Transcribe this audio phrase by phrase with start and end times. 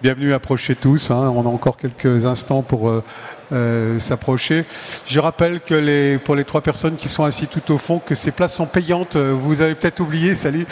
[0.00, 1.10] Bienvenue, approchez tous.
[1.10, 1.32] Hein.
[1.34, 3.02] On a encore quelques instants pour euh,
[3.50, 4.64] euh, s'approcher.
[5.06, 8.14] Je rappelle que les, pour les trois personnes qui sont assises tout au fond, que
[8.14, 9.16] ces places sont payantes.
[9.16, 10.68] Vous avez peut-être oublié, salut.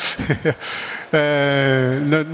[1.14, 2.24] euh,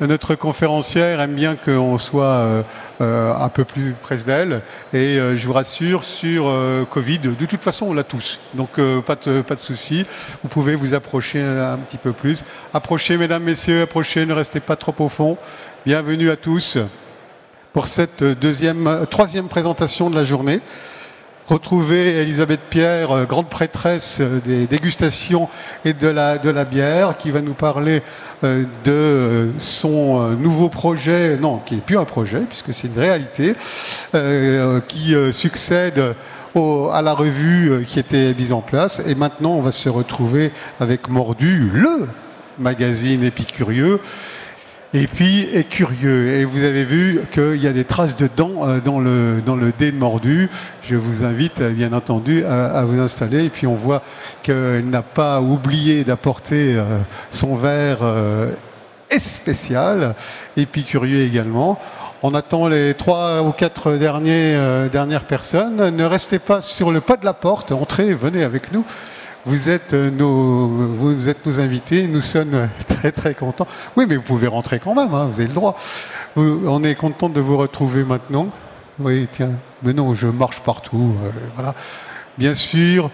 [0.00, 2.64] notre conférencière aime bien qu'on soit
[3.00, 4.62] un peu plus près d'elle.
[4.94, 6.50] Et je vous rassure, sur
[6.88, 8.40] Covid, de toute façon, on l'a tous.
[8.54, 10.06] Donc, pas de, pas souci.
[10.42, 12.46] Vous pouvez vous approcher un, petit peu plus.
[12.72, 15.36] Approchez, mesdames, messieurs, approchez, ne restez pas trop au fond.
[15.86, 16.76] Bienvenue à tous
[17.72, 20.60] pour cette deuxième, troisième présentation de la journée
[21.50, 25.48] retrouver Elisabeth Pierre, euh, grande prêtresse euh, des dégustations
[25.84, 28.02] et de la, bière, qui va nous parler
[28.44, 33.54] euh, de son nouveau projet, non, qui n'est plus un projet, puisque c'est une réalité,
[34.88, 36.14] qui succède
[36.54, 39.02] à la revue qui était mise en place.
[39.06, 42.08] Et maintenant, on va se retrouver avec Mordu, le
[42.58, 44.00] magazine épicurieux
[44.92, 46.34] et puis est curieux.
[46.34, 49.56] Et vous avez vu qu'il y a des traces de dents euh, dans le, dans
[49.56, 50.50] le dé mordu.
[50.82, 53.44] Je vous invite euh, bien entendu à, vous installer.
[53.44, 54.02] Et puis on voit
[54.42, 58.00] qu'elle n'a pas oublié d'apporter euh, son verre
[59.16, 60.14] spécial,
[60.56, 61.78] épicurieux également.
[62.22, 64.56] On attend les trois ou quatre derniers,
[64.92, 65.88] dernières personnes.
[65.88, 67.72] Ne restez pas sur le pas de la porte.
[67.72, 68.84] Entrez, venez avec nous.
[69.46, 72.06] Vous êtes euh, nos, vous êtes nos invités.
[72.06, 73.66] Nous sommes très très contents.
[73.96, 75.14] Oui, mais vous pouvez rentrer quand même.
[75.14, 75.78] Hein, vous avez le droit.
[76.36, 78.48] on est content de vous retrouver maintenant.
[78.98, 79.52] Oui, tiens.
[79.82, 81.14] Mais non, je marche partout.
[81.24, 81.74] Euh, voilà.
[82.36, 83.10] Bien sûr,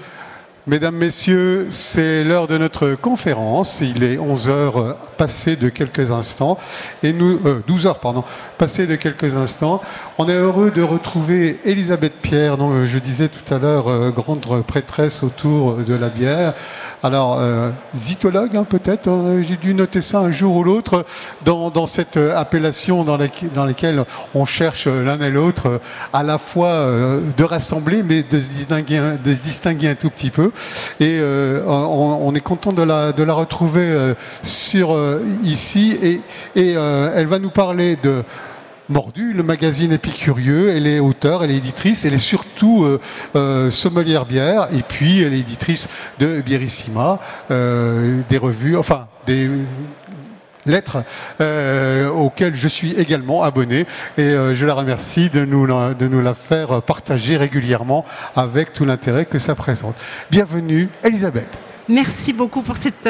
[0.68, 3.80] Mesdames, Messieurs, c'est l'heure de notre conférence.
[3.82, 6.58] Il est 11 heures euh, passé de quelques instants.
[7.04, 8.24] Et nous, 12 heures, pardon,
[8.58, 9.80] passé de quelques instants.
[10.18, 15.22] On est heureux de retrouver Elisabeth Pierre, dont je disais tout à l'heure, grande prêtresse
[15.22, 16.54] autour de la bière.
[17.02, 21.04] Alors, euh, zytologue, hein, peut-être, euh, j'ai dû noter ça un jour ou l'autre,
[21.44, 25.80] dans, cette appellation dans, la, dans laquelle on cherche l'un et l'autre
[26.12, 30.10] à la fois euh, de rassembler, mais de se, distinguer, de se distinguer un tout
[30.10, 30.52] petit peu.
[30.98, 34.14] Et euh, on, est content de la, retrouver
[35.42, 36.20] ici,
[36.54, 38.24] et elle va nous parler de
[38.88, 40.70] Mordu, le magazine épicurieux.
[40.70, 43.00] Elle est auteure, elle est éditrice, elle est surtout euh,
[43.34, 45.88] euh, sommelière bière, et puis elle est éditrice
[46.20, 47.18] de Bierissima,
[47.50, 49.50] euh, des revues, enfin des
[50.66, 50.98] lettres
[51.40, 53.86] euh, auxquelles je suis également abonné
[54.18, 58.04] et je la remercie de nous, de nous la faire partager régulièrement
[58.34, 59.94] avec tout l'intérêt que ça présente.
[60.30, 61.58] Bienvenue Elisabeth.
[61.88, 63.08] Merci beaucoup pour cette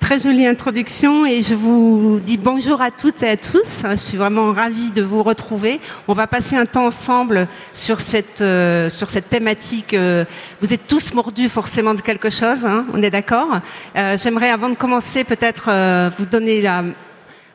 [0.00, 3.82] Très jolie introduction et je vous dis bonjour à toutes et à tous.
[3.90, 5.80] Je suis vraiment ravie de vous retrouver.
[6.06, 9.94] On va passer un temps ensemble sur cette, euh, sur cette thématique.
[9.94, 10.24] Euh,
[10.60, 13.60] vous êtes tous mordus forcément de quelque chose, hein, on est d'accord
[13.96, 15.68] euh, J'aimerais avant de commencer peut-être
[16.16, 16.66] vous donner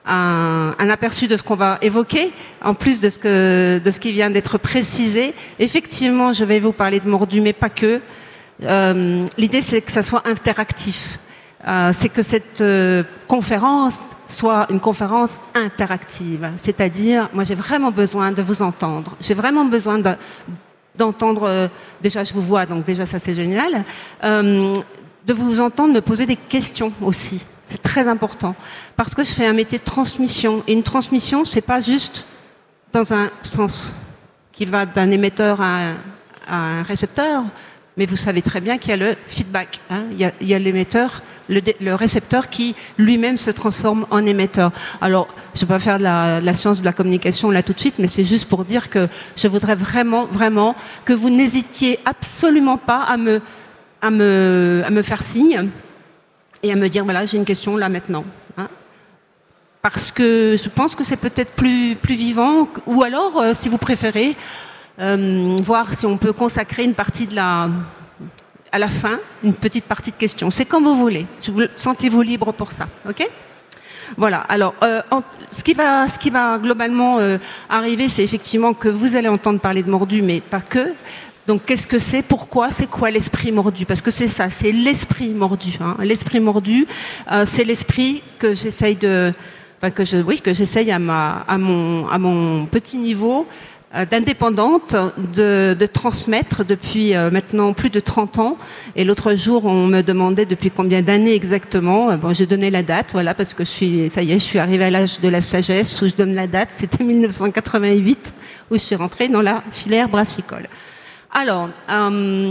[0.05, 2.31] un, aperçu de ce qu'on va évoquer,
[2.63, 5.33] en plus de ce, que, de ce qui vient d'être précisé.
[5.59, 8.01] Effectivement, je vais vous parler de mordus, mais pas que.
[9.37, 11.19] L'idée, c'est que ça soit interactif.
[11.66, 16.51] Euh, c'est que cette euh, conférence soit une conférence interactive.
[16.57, 19.16] C'est-à-dire, moi j'ai vraiment besoin de vous entendre.
[19.22, 20.02] J'ai vraiment besoin
[20.96, 21.68] d'entendre, euh,
[22.02, 23.85] déjà je vous vois, donc déjà ça c'est génial,
[24.22, 27.47] de vous entendre me poser des questions aussi.
[27.62, 28.56] C'est très important.
[28.97, 30.63] Parce que je fais un métier de transmission.
[30.68, 32.25] Et une transmission, c'est pas juste
[32.91, 33.94] dans un sens
[34.52, 35.94] qui va d'un émetteur à
[36.50, 37.46] un récepteur,
[37.97, 39.79] mais vous savez très bien qu'il y a le feedback.
[39.89, 40.03] Hein.
[40.11, 44.71] Il y a l'émetteur, le, récepteur qui lui-même se transforme en émetteur.
[45.01, 47.79] Alors, je ne vais pas faire de la, science de la communication là tout de
[47.79, 52.77] suite, mais c'est juste pour dire que je voudrais vraiment, vraiment que vous n'hésitiez absolument
[52.77, 55.69] pas à me, faire signe
[56.63, 58.25] et à me dire voilà, j'ai une question là maintenant.
[58.57, 58.69] Hein.
[59.83, 63.77] Parce que je pense que c'est peut-être plus, plus vivant, ou alors, euh, si vous
[63.77, 64.35] préférez,
[64.99, 67.69] euh, voir si on peut consacrer une partie de la
[68.71, 70.49] à la fin, une petite partie de questions.
[70.49, 71.27] C'est comme vous voulez.
[71.75, 73.29] Sentez-vous libre pour ça, ok?
[74.17, 74.39] Voilà.
[74.49, 75.01] Alors, euh,
[75.51, 77.37] ce qui va, ce qui va globalement euh,
[77.69, 80.93] arriver, c'est effectivement que vous allez entendre parler de mordu, mais pas que.
[81.46, 82.23] Donc, qu'est-ce que c'est?
[82.23, 82.72] Pourquoi?
[82.72, 83.85] C'est quoi l'esprit mordu?
[83.85, 85.78] Parce que c'est ça, c'est l'esprit mordu.
[85.79, 85.96] Hein.
[85.99, 86.87] L'esprit mordu,
[87.46, 89.34] c'est l'esprit que j'essaye de,
[89.91, 93.47] que oui, que j'essaye à ma, à mon, à mon petit niveau
[93.93, 94.95] d'indépendante
[95.35, 98.57] de, de, transmettre depuis euh, maintenant plus de 30 ans.
[98.95, 102.09] Et l'autre jour, on me demandait depuis combien d'années exactement.
[102.09, 104.43] Euh, bon, j'ai donné la date, voilà, parce que je suis, ça y est, je
[104.43, 106.69] suis arrivée à l'âge de la sagesse où je donne la date.
[106.72, 108.34] C'était 1988
[108.72, 110.67] où je suis rentrée dans la filière brassicole.
[111.35, 111.69] Alors,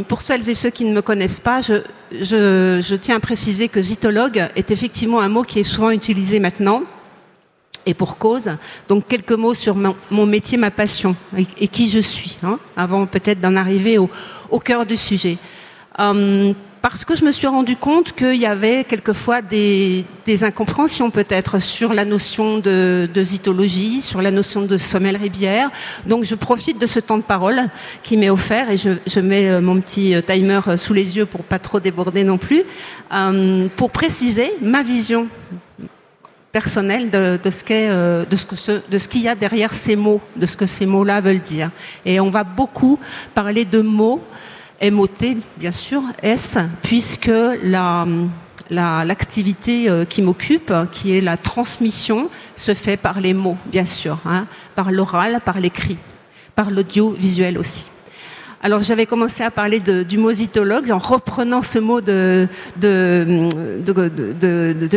[0.09, 1.75] pour celles et ceux qui ne me connaissent pas, je,
[2.11, 6.41] je, je tiens à préciser que zytologue est effectivement un mot qui est souvent utilisé
[6.41, 6.83] maintenant
[7.85, 8.51] Et pour cause,
[8.89, 13.41] donc quelques mots sur mon, métier, ma passion et, qui je suis, hein, avant peut-être
[13.41, 14.09] d'en arriver au,
[14.61, 15.37] cœur du sujet.
[15.99, 16.53] Euh,
[16.83, 20.05] parce que je me suis rendu compte qu'il y avait quelquefois des,
[20.43, 25.71] incompréhensions peut-être sur la notion de, de, zytologie, sur la notion de sommellerie-bière.
[26.07, 27.69] Donc je profite de ce temps de parole
[28.03, 31.45] qui m'est offert et je, mets euh, mon petit euh, timer sous les yeux pour
[31.45, 32.65] pas trop déborder non plus,
[33.15, 35.29] euh, pour préciser ma vision
[36.53, 39.73] personnelle de, de ce qu'est, euh, de ce que de ce qu'il y a derrière
[39.73, 41.71] ces mots, de ce que ces mots-là veulent dire.
[42.05, 42.99] Et on va beaucoup
[43.35, 44.23] parler de mots
[44.83, 47.31] MOT, bien sûr, S, puisque
[47.63, 48.05] la,
[48.69, 54.19] l'activité euh, qui m'occupe, qui est la transmission, se fait par les mots, bien sûr,
[54.27, 55.99] hein, par l'oral, par l'écrit,
[56.55, 57.92] par l'audiovisuel aussi.
[58.65, 62.47] Alors j'avais commencé à parler de, du mositologue en reprenant ce mot de,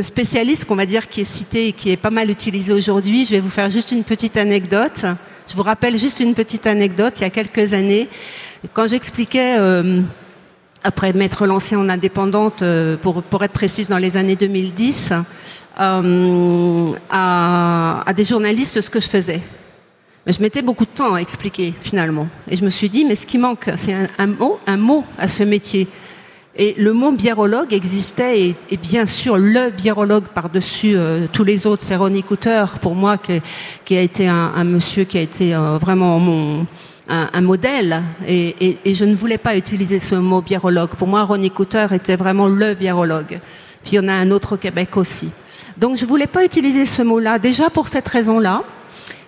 [0.03, 3.25] spécialiste qu'on va dire qui est cité et qui est pas mal utilisé aujourd'hui.
[3.25, 5.06] Je vais vous faire juste une petite anecdote.
[5.47, 7.19] Je vous rappelle juste une petite anecdote.
[7.19, 8.07] Il y a quelques années,
[8.73, 10.01] quand j'expliquais, euh,
[10.83, 15.12] après m'être lancée en indépendante, euh, pour, être précise, dans les années 2010,
[15.79, 19.41] euh, à, des journalistes ce que je faisais.
[20.25, 22.27] Mais je mettais beaucoup de temps à expliquer finalement.
[22.50, 25.27] Et je me suis dit, mais ce qui manque, c'est un, mot, un mot à
[25.27, 25.88] ce métier.
[26.57, 31.83] Et le mot biérologue existait, et, bien sûr, le biérologue par-dessus euh, tous les autres,
[31.83, 36.18] c'est Ronnie Cooter, pour moi, qui, a été un, monsieur qui a été euh, vraiment
[36.18, 36.66] mon,
[37.10, 40.92] un, modèle et, et, je ne voulais pas utiliser ce mot biérologue.
[40.92, 43.39] Pour moi, Ronnie Cooter était vraiment le biérologue.
[43.83, 45.30] Puis il y en a un autre au Québec aussi.
[45.77, 48.63] Donc je voulais pas utiliser ce mot-là, déjà pour cette raison-là.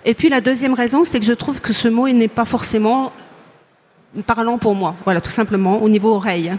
[0.10, 3.12] Et puis la deuxième raison, c'est que je trouve que ce mot n'est pas forcément
[4.26, 4.96] parlant pour moi.
[5.04, 6.54] Voilà, tout simplement, au niveau oreille.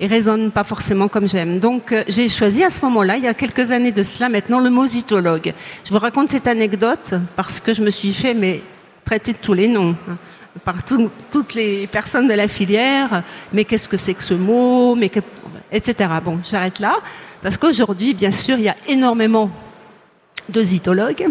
[0.00, 1.60] Et résonne pas forcément comme j'aime.
[1.60, 4.60] Donc euh, j'ai choisi à ce moment-là, il y a quelques années de cela maintenant,
[4.60, 5.52] le mot zytologue.
[5.84, 8.62] Je vous raconte cette anecdote parce que je me suis fait mais
[9.04, 10.16] traité de tous les noms hein,
[10.64, 13.22] par tout, toutes les personnes de la filière.
[13.52, 14.94] Mais qu'est-ce que c'est que ce mot?
[14.94, 15.12] Mais
[15.70, 16.10] Etc.
[16.24, 16.96] Bon, j'arrête là.
[17.42, 19.50] Parce qu'aujourd'hui, bien sûr, il y a énormément
[20.48, 21.28] de zytologues.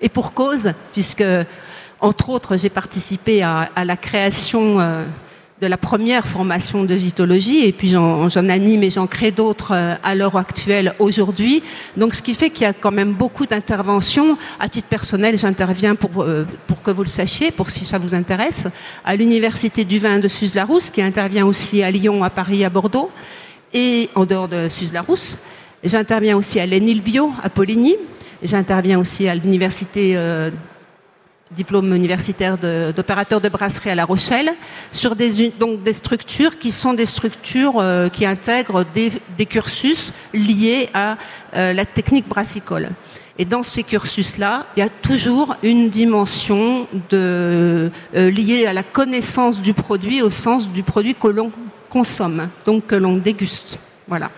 [0.00, 1.24] Et pour cause, puisque,
[2.00, 5.04] entre autres, j'ai participé à, la création euh,
[5.60, 9.94] de la première formation de zytologie et puis j'en anime et j'en crée d'autres euh,
[10.02, 11.62] à l'heure actuelle aujourd'hui.
[11.98, 14.38] Donc ce qui fait qu'il y a quand même beaucoup d'interventions.
[14.58, 18.14] À titre personnel, j'interviens pour, euh, pour que vous le sachiez, pour si ça vous
[18.14, 18.66] intéresse,
[19.04, 23.10] à l'Université du vin de Suse-la-Rousse, qui intervient aussi à Lyon, à Paris, à Bordeaux,
[23.74, 25.36] et en dehors de Suse-la-Rousse.
[25.84, 27.96] J'interviens aussi à l'ENILBio, à Poligny.
[28.42, 30.50] J'interviens aussi à l'Université euh,
[31.50, 34.52] diplôme universitaire d'opérateur de, brasserie à La Rochelle,
[34.92, 35.52] sur des,
[35.92, 41.18] structures qui sont des structures euh, qui intègrent des, cursus liés à
[41.54, 42.90] euh, la technique brassicole.
[43.36, 49.72] Et dans ces cursus-là, il y a toujours une dimension liée à la connaissance du
[49.72, 51.50] produit au sens du produit que l'on
[51.88, 53.78] consomme, donc que l'on déguste.
[54.08, 54.30] Voilà.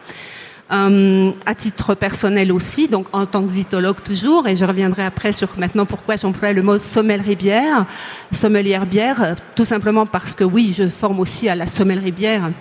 [0.73, 5.35] Euh, à titre personnel aussi, donc en tant que zytologue toujours, et je reviendrai après
[5.35, 7.85] sur maintenant pourquoi j'emploie le mot sommellerie-bière,
[8.33, 12.53] sommelière-bière, tout simplement parce que oui, je forme aussi à la sommellerie-bière.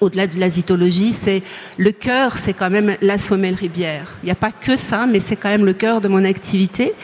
[0.00, 1.44] Au-delà de la zytologie, c'est
[1.76, 4.08] le cœur, c'est quand même la sommellerie-bière.
[4.24, 6.94] Il n'y a pas que ça, mais c'est quand même le cœur de mon activité.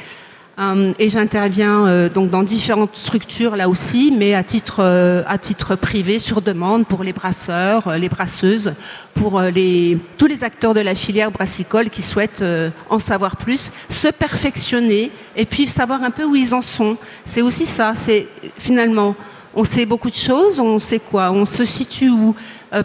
[0.59, 5.39] Euh, et j'interviens euh, donc dans différentes structures là aussi, mais à titre euh, à
[5.39, 8.75] titre privé sur demande pour les brasseurs, les brasseuses,
[9.15, 12.45] pour les tous les acteurs de la filière brassicole qui souhaitent
[12.91, 16.99] en savoir plus, se perfectionner et puis savoir un peu où ils en sont.
[17.25, 17.95] C'est aussi ça.
[17.97, 18.27] C'est
[18.59, 19.17] finalement
[19.55, 22.35] on sait beaucoup de choses, on sait quoi, on se situe où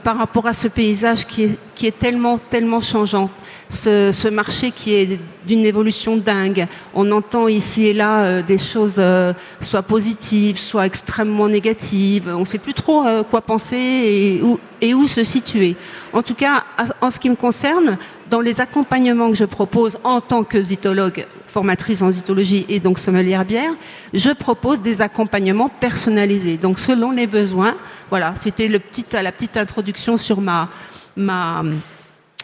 [0.03, 1.43] par rapport à ce paysage qui
[1.87, 3.29] est tellement tellement changeant
[3.69, 6.67] ce, marché qui est d'une évolution dingue.
[6.93, 12.31] On entend ici et là euh, des choses euh, soit positives, soit extrêmement négatives.
[12.33, 15.75] On ne sait plus trop euh, quoi penser et où, et où se situer.
[16.13, 16.63] En tout cas,
[17.01, 17.97] en ce qui me concerne,
[18.29, 22.99] dans les accompagnements que je propose en tant que zytologue, formatrice en zytologie et donc
[22.99, 23.73] sommelière bière,
[24.13, 26.57] je propose des accompagnements personnalisés.
[26.57, 27.75] Donc selon les besoins,
[28.09, 30.69] voilà, c'était petit, la petite introduction sur ma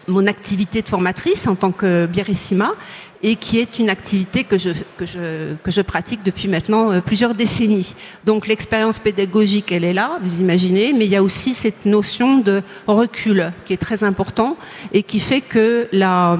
[0.07, 2.73] mon activité de formatrice en tant que biérissima
[3.21, 6.99] et qui est une activité que je, que je, que je pratique depuis maintenant euh,
[6.99, 7.95] plusieurs décennies.
[8.25, 12.39] Donc l'expérience pédagogique, elle est là, vous imaginez, mais il y a aussi cette notion
[12.39, 14.57] de recul qui est très important
[14.91, 16.37] et qui fait que la,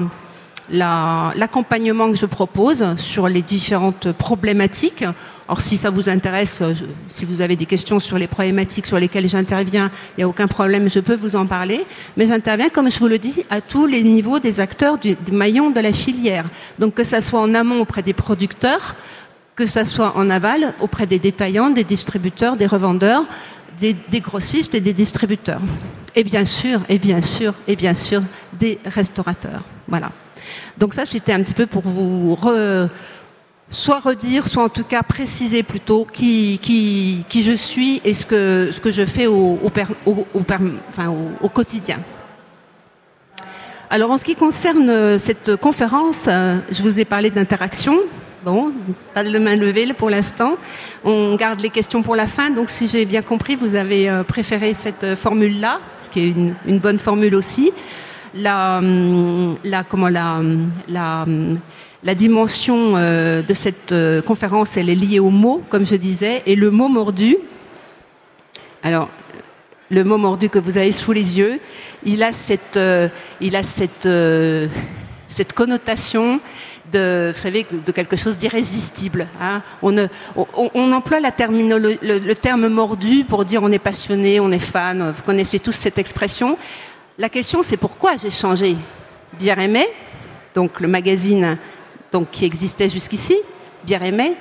[0.70, 5.04] l'accompagnement que je propose sur les différentes problématiques.
[5.46, 6.62] Or, si ça vous intéresse,
[7.08, 10.46] si vous avez des questions sur les problématiques sur lesquelles j'interviens, il n'y a aucun
[10.46, 11.84] problème, je peux vous en parler.
[12.16, 15.70] Mais j'interviens, comme je vous le dis, à tous les niveaux des acteurs du, maillon
[15.70, 16.46] de la filière.
[16.78, 18.96] Donc, que ça soit en amont auprès des producteurs,
[19.54, 23.24] que ça soit en aval auprès des détaillants, des distributeurs, des revendeurs,
[23.80, 25.60] des, des, grossistes et des distributeurs.
[26.16, 28.22] Et bien sûr, et bien sûr, et bien sûr,
[28.58, 29.62] des restaurateurs.
[29.88, 30.10] Voilà.
[30.78, 32.36] Donc ça, c'était un petit peu pour vous
[33.70, 38.24] soit redire, soit en tout cas préciser plutôt qui, qui, qui je suis et ce
[38.24, 39.58] que, ce que je fais au,
[40.06, 40.26] au,
[41.40, 41.98] au, quotidien.
[43.90, 47.98] Alors en ce qui concerne cette conférence, je vous ai parlé d'interaction.
[48.44, 48.72] Bon,
[49.14, 50.58] pas de main levée pour l'instant.
[51.02, 52.50] On garde les questions pour la fin.
[52.50, 56.34] Donc, si j'ai bien compris, vous avez euh, préféré cette formule-là, ce qui est
[56.66, 57.72] une bonne formule aussi
[58.34, 61.58] la, hum, la, comment, la, hum, hum,
[62.02, 66.42] la dimension euh, de cette euh, conférence, elle est liée au mot, comme je disais,
[66.46, 67.36] et le mot mordu.
[68.82, 69.08] Alors,
[69.90, 71.60] le mot mordu que vous avez sous les yeux,
[72.04, 73.08] il a cette, euh,
[73.40, 74.08] il a cette,
[75.28, 76.40] cette connotation
[76.92, 79.26] de, vous savez, de quelque chose d'irrésistible.
[79.40, 79.62] Hein.
[79.82, 79.96] On,
[80.36, 85.10] on, emploie la le, terme mordu pour dire on est passionné, on est fan.
[85.10, 86.58] Vous connaissez tous cette expression.
[87.16, 88.74] La question, c'est pourquoi j'ai changé
[89.38, 89.86] Bière aimée,
[90.52, 91.58] donc le magazine
[92.10, 93.36] donc, qui existait jusqu'ici,
[93.84, 94.36] Bière aimée.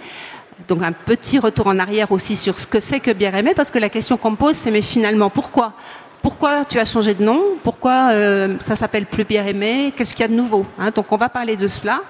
[0.68, 3.70] Donc un petit retour en arrière aussi sur ce que c'est que Bière aimée, parce
[3.70, 5.74] que la question qu'on pose, c'est mais finalement pourquoi?
[6.24, 7.44] Pourquoi tu as changé de nom?
[7.62, 10.90] Pourquoi euh, ça s'appelle plus Bière aimée Qu'est-ce qu'il y a de nouveau hein?
[10.90, 12.02] Donc on va parler de cela.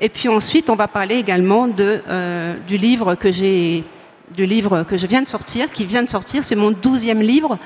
[0.00, 3.84] Et puis ensuite, on va parler également de, euh, du livre que j'ai
[4.34, 7.56] du livre que je viens de sortir, qui vient de sortir, c'est mon douzième livre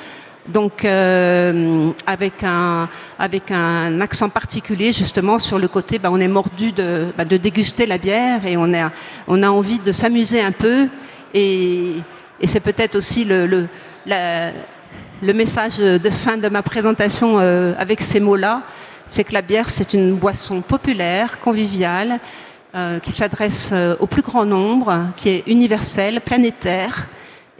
[0.48, 6.28] donc euh, avec un avec un accent particulier justement sur le côté, bah, on est
[6.28, 8.90] mordu de, bah, de déguster la bière et on a
[9.28, 10.88] on a envie de s'amuser un peu.
[11.34, 11.94] Et,
[12.44, 13.68] c'est peut-être aussi le le,
[14.06, 18.62] le message de fin de ma présentation euh, avec ces mots-là,
[19.06, 22.18] c'est que la bière c'est une boisson populaire, conviviale,
[22.74, 27.08] euh, qui s'adresse au plus grand nombre, qui est universelle, planétaire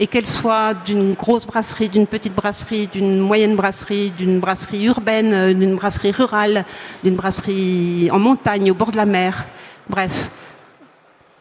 [0.03, 5.33] et qu'elle soit d'une grosse brasserie, d'une petite brasserie, d'une moyenne brasserie, d'une brasserie urbaine,
[5.33, 6.65] euh, d'une brasserie rurale,
[7.05, 9.47] d'une brasserie en montagne, au bord de la mer,
[9.89, 10.29] bref,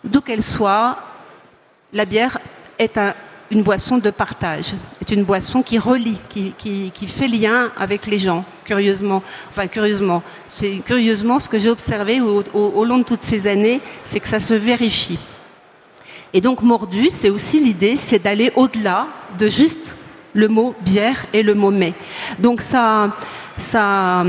[0.04, 1.00] d'où qu'elle soit,
[1.92, 2.38] la bière
[2.78, 3.16] est un,
[3.50, 8.46] une boisson de partage, est une boisson qui relie, qui, fait lien avec les gens,
[8.64, 9.24] curieusement.
[9.50, 14.20] Enfin, curieusement, c'est curieusement ce que j'ai observé au long de toutes ces années, c'est
[14.20, 15.18] que ça se vérifie.
[16.34, 19.08] Et donc mordu, c'est aussi l'idée, c'est d'aller au-delà
[19.38, 19.98] de juste
[20.34, 21.94] le mot bière et le mot mais.
[22.40, 23.12] Donc ça,
[23.58, 24.24] ça,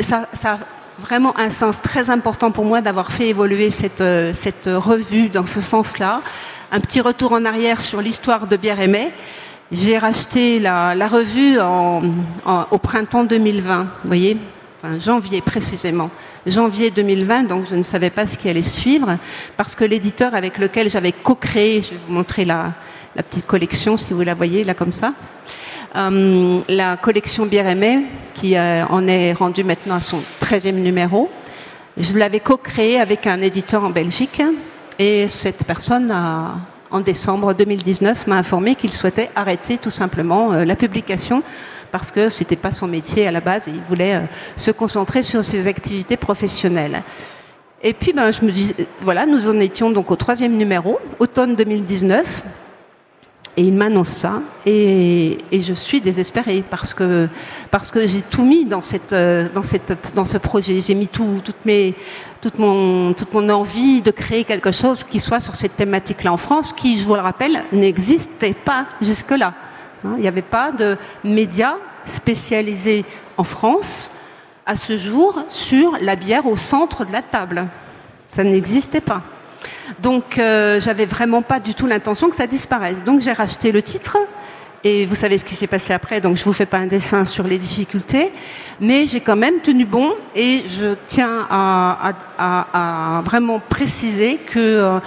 [0.00, 0.58] ça, ça a
[0.98, 4.02] vraiment un sens très important pour moi d'avoir fait évoluer cette,
[4.34, 6.22] cette revue dans ce sens-là.
[6.72, 9.12] Un petit retour en arrière sur l'histoire de bière et mais.
[9.72, 11.58] J'ai racheté la, revue
[12.70, 14.36] au printemps 2020, vous voyez,
[14.82, 16.10] enfin, janvier précisément
[16.46, 19.18] janvier 2020, donc je ne savais pas ce qui allait suivre,
[19.56, 22.72] parce que l'éditeur avec lequel j'avais co-créé, je vais vous montrer la,
[23.16, 25.14] petite collection si vous la voyez là comme ça,
[25.96, 27.76] euh, la collection Bière
[28.34, 31.30] qui euh, en est rendue maintenant à son 13e numéro.
[31.96, 34.42] Je l'avais co-créé avec un éditeur en Belgique
[34.98, 36.56] et cette personne a,
[36.90, 41.42] en décembre 2019 m'a informé qu'il souhaitait arrêter tout simplement euh, la publication
[41.94, 43.68] parce que c'était pas son métier à la base.
[43.68, 44.20] Il voulait euh,
[44.56, 47.04] se concentrer sur ses activités professionnelles.
[47.84, 51.54] Et puis, ben, je me dis, voilà, nous en étions donc au troisième numéro, automne
[51.54, 52.42] 2019.
[53.56, 57.28] Et il m'annonce ça, et, et, je suis désespérée parce que
[57.70, 60.80] parce que j'ai tout mis dans cette euh, dans cette dans ce projet.
[60.80, 61.94] J'ai mis tout toutes mes
[62.40, 66.36] toute mon toute mon envie de créer quelque chose qui soit sur cette thématique-là en
[66.36, 69.54] France, qui, je vous le rappelle, n'existait pas jusque-là.
[70.04, 73.04] Hein, il n'y avait pas de médias spécialisés
[73.36, 74.10] en France
[74.66, 77.66] à ce jour sur la bière au centre de la table.
[78.28, 79.22] Ça n'existait pas.
[80.00, 83.04] Donc, euh, j'avais vraiment pas du tout l'intention que ça disparaisse.
[83.04, 84.18] Donc, j'ai racheté le titre.
[84.86, 87.24] Et vous savez ce qui s'est passé après, donc je vous fais pas un dessin
[87.24, 88.30] sur les difficultés,
[88.82, 94.98] mais j'ai quand même tenu bon et je tiens à vraiment préciser que euh,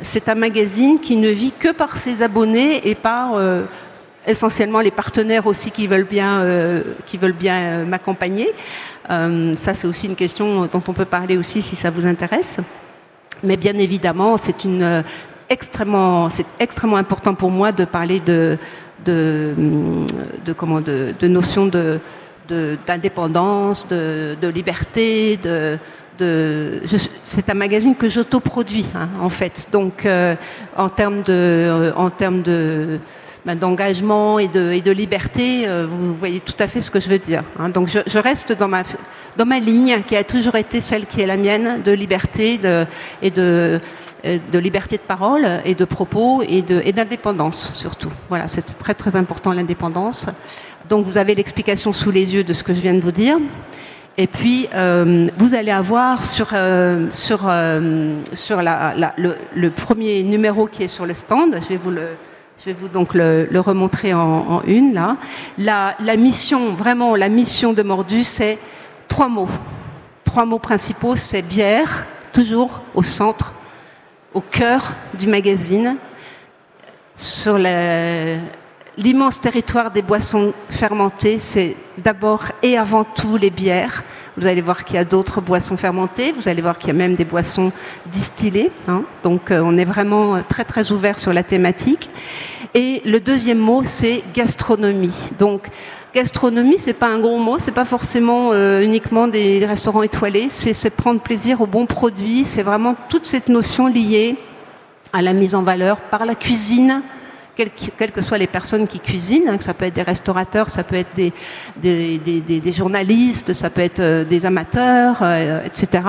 [0.00, 3.64] c'est un magazine qui ne vit que par ses abonnés et par euh,
[4.26, 8.48] essentiellement les partenaires aussi qui veulent bien, euh, qui veulent bien euh, m'accompagner.
[9.10, 12.58] Euh, ça, c'est aussi une question dont on peut parler aussi si ça vous intéresse.
[13.42, 15.04] Mais bien évidemment, c'est une
[15.48, 18.58] extrêmement, c'est extrêmement important pour moi de parler de,
[19.04, 19.54] de,
[20.44, 22.00] de comment, de, de notions de
[22.86, 25.80] d'indépendance, de, de, liberté, de,
[27.24, 29.66] c'est un magazine que j'autoproduis hein, en fait.
[29.72, 30.06] Donc
[30.76, 33.00] en termes de, en termes de
[33.54, 37.18] d'engagement et de, et de liberté, vous voyez tout à fait ce que je veux
[37.18, 37.44] dire.
[37.58, 37.68] Hein.
[37.68, 38.82] Donc je, reste dans ma,
[39.36, 42.86] dans ma ligne qui a toujours été celle qui est la mienne de liberté de,
[43.22, 43.80] et de,
[44.24, 48.10] euh, de liberté de parole et de propos et d'indépendance surtout.
[48.28, 50.26] Voilà, c'est très très important l'indépendance.
[50.88, 53.36] Donc vous avez l'explication sous les yeux de ce que je viens de vous dire.
[54.18, 57.50] Et puis euh, vous allez avoir sur euh, sur
[58.32, 61.58] sur la, le, premier numéro qui est sur le stand.
[61.62, 62.08] Je vais vous le
[62.58, 65.16] je vais vous donc le, remontrer en, une.
[65.58, 68.58] La, la mission vraiment la mission de Mordu c'est
[69.08, 69.48] trois mots.
[70.24, 73.54] Trois mots principaux c'est bière toujours au centre
[74.36, 75.96] au cœur du magazine,
[77.14, 77.56] sur
[78.98, 84.04] l'immense territoire des boissons fermentées, c'est d'abord et avant tout les bières.
[84.36, 86.94] Vous allez voir qu'il y a d'autres boissons fermentées, vous allez voir qu'il y a
[86.94, 87.72] même des boissons
[88.06, 88.70] distillées.
[88.86, 89.02] Hein.
[89.22, 92.10] Donc euh, on est vraiment très très ouvert sur la thématique.
[92.74, 95.30] Et le deuxième mot, c'est gastronomie.
[95.38, 95.70] Donc
[96.16, 100.72] gastronomie, c'est pas un gros mot, c'est pas forcément euh, uniquement des, restaurants étoilés, c'est
[100.72, 104.36] se prendre plaisir aux bons produits, c'est vraiment toute cette notion liée
[105.12, 107.02] à la mise en valeur par la cuisine,
[107.56, 110.96] quelles, que soient les personnes qui cuisinent, hein, ça peut être des restaurateurs, ça peut
[110.96, 116.04] être des, journalistes, ça peut être euh, des amateurs, euh, etc.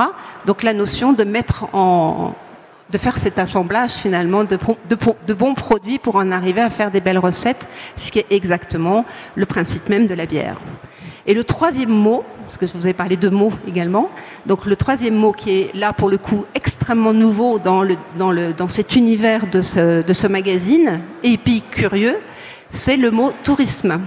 [0.45, 2.35] Donc la notion de mettre en,
[2.89, 4.57] de faire cet assemblage finalement de,
[5.33, 9.45] bons produits pour en arriver à faire des belles recettes, ce qui est exactement le
[9.45, 10.57] principe même de la bière.
[11.29, 14.09] Et le troisième mot, parce que je vous ai parlé de mots également,
[14.45, 17.83] donc le troisième mot qui est là pour le coup extrêmement nouveau dans,
[18.17, 21.01] dans, le, dans cet univers de ce, de ce magazine,
[21.43, 22.15] puis curieux,
[22.69, 23.99] c'est le mot tourisme.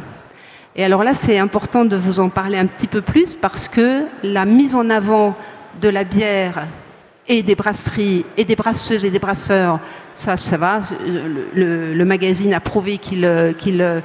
[0.76, 4.04] Et alors là, c'est important de vous en parler un petit peu plus parce que
[4.22, 5.36] la mise en avant
[5.82, 6.66] de la bière
[7.28, 9.78] et des brasseries et des brasseuses et des brasseurs,
[10.14, 10.80] ça, ça va.
[11.54, 14.02] Le, magazine a prouvé qu'il le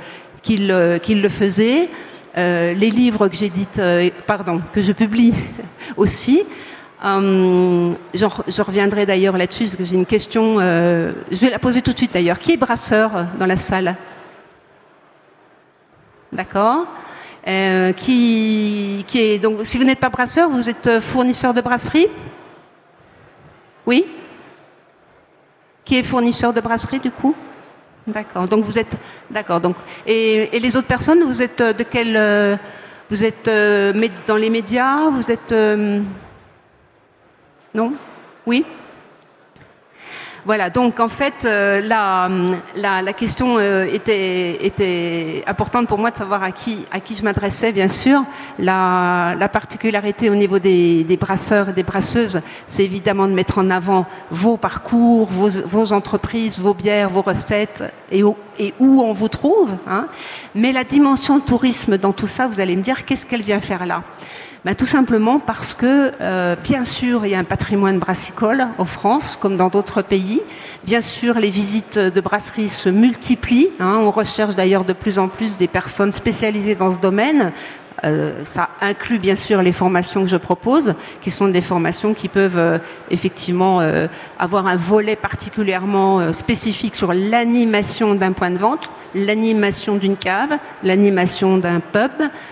[1.29, 1.89] faisait.
[2.37, 5.33] Euh, les livres que j'édite, euh, pardon, que je publie
[5.97, 6.43] aussi.
[7.03, 10.57] Euh, je reviendrai d'ailleurs là-dessus parce que j'ai une question.
[10.59, 12.39] Euh, je vais la poser tout de suite d'ailleurs.
[12.39, 13.95] Qui est brasseur dans la salle?
[16.33, 16.87] D'accord.
[17.45, 22.07] qui est donc, si vous n'êtes pas brasseur, vous êtes fournisseur de brasserie?
[23.85, 24.05] Oui?
[25.85, 27.35] Qui est fournisseur de brasserie du coup?
[28.07, 28.47] D'accord.
[28.47, 28.95] Donc vous êtes
[29.31, 29.59] d'accord.
[29.59, 32.55] Donc et, les autres personnes, vous êtes euh, de quel euh,
[33.09, 35.53] Vous êtes euh, dans les médias Vous êtes
[37.73, 37.93] non?
[38.45, 38.63] Oui?
[40.45, 42.29] Voilà, donc en fait, euh, la,
[43.01, 47.23] la, question euh, était, était importante pour moi de savoir à qui, à qui je
[47.23, 48.23] m'adressais, bien sûr.
[48.59, 53.57] La, la, particularité au niveau des, des brasseurs et des brasseuses, c'est évidemment de mettre
[53.57, 59.01] en avant vos parcours, vos, vos entreprises, vos bières, vos recettes et où, et où
[59.01, 59.71] on vous trouve.
[59.87, 60.05] Hein.
[60.53, 63.87] Mais la dimension tourisme dans tout ça, vous allez me dire, qu'est-ce qu'elle vient faire
[63.87, 64.03] là?
[64.65, 68.85] Ben, Tout simplement parce que, euh, bien sûr, il y a un patrimoine brassicole en
[68.85, 70.41] France, comme dans d'autres pays.
[70.83, 73.69] Bien sûr, les visites de brasseries se multiplient.
[73.79, 73.99] Hein.
[74.01, 77.53] On recherche d'ailleurs de plus en plus des personnes spécialisées dans ce domaine.
[78.03, 82.27] Euh, ça inclut bien sûr les formations que je propose, qui sont des formations qui
[82.27, 82.77] peuvent euh,
[83.09, 90.17] effectivement euh, avoir un volet particulièrement spécifique sur l'animation d'un point de vente, l'animation d'une
[90.17, 92.11] cave, l'animation d'un pub,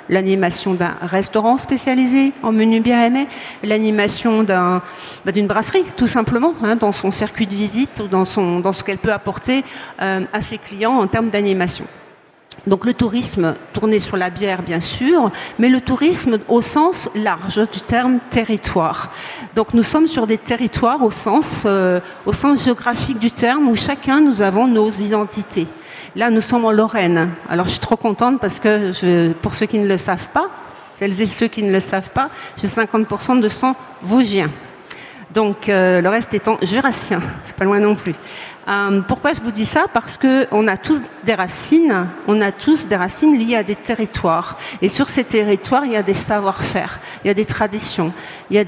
[0.10, 3.28] l'animation d'un restaurant spécialisé en menu bien aimé,
[3.64, 4.82] l'animation bah,
[5.34, 8.84] d'une brasserie tout simplement, hein, dans son circuit de visite ou dans, son, dans ce
[8.84, 9.64] qu'elle peut apporter
[10.00, 11.86] à ses clients en termes d'animation.
[12.66, 17.60] Donc le tourisme tourné sur la bière, bien sûr, mais le tourisme au sens large
[17.74, 19.12] du terme territoire.
[19.56, 22.00] Donc nous sommes sur des territoires au sens, euh,
[22.56, 25.68] géographique du terme où chacun nous avons nos identités.
[26.16, 27.32] Là, nous sommes en Lorraine.
[27.50, 30.48] Alors je suis trop contente parce que pour ceux qui ne le savent pas,
[30.94, 34.50] celles et ceux qui ne le savent pas, j'ai 50% de sang vosgien.
[35.34, 38.14] Donc euh, le reste étant jurassien, c'est pas loin non plus.
[38.68, 39.86] Euh, pourquoi je vous dis ça?
[39.94, 43.76] Parce que on a tous des racines, on a tous des racines liées à des
[43.76, 44.58] territoires.
[44.82, 48.14] Et sur ces territoires, il y a des savoir-faire, il y a des traditions,
[48.50, 48.60] il y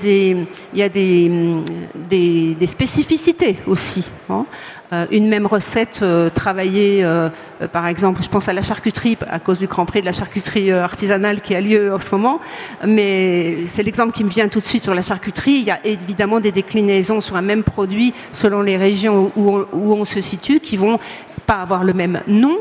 [0.83, 4.09] a des, spécificités aussi.
[4.29, 4.45] Hein.
[4.93, 7.29] Euh, une même recette euh, travaillée, euh,
[7.71, 10.71] par exemple, je pense à la charcuterie à cause du Grand Prix de la charcuterie
[10.71, 12.39] artisanale qui a lieu en ce moment,
[12.85, 15.53] mais c'est l'exemple qui me vient tout de suite sur la charcuterie.
[15.53, 20.05] Il y a évidemment des déclinaisons sur un même produit selon les régions où on,
[20.05, 20.99] se situe qui vont
[21.47, 22.57] pas avoir le même nom,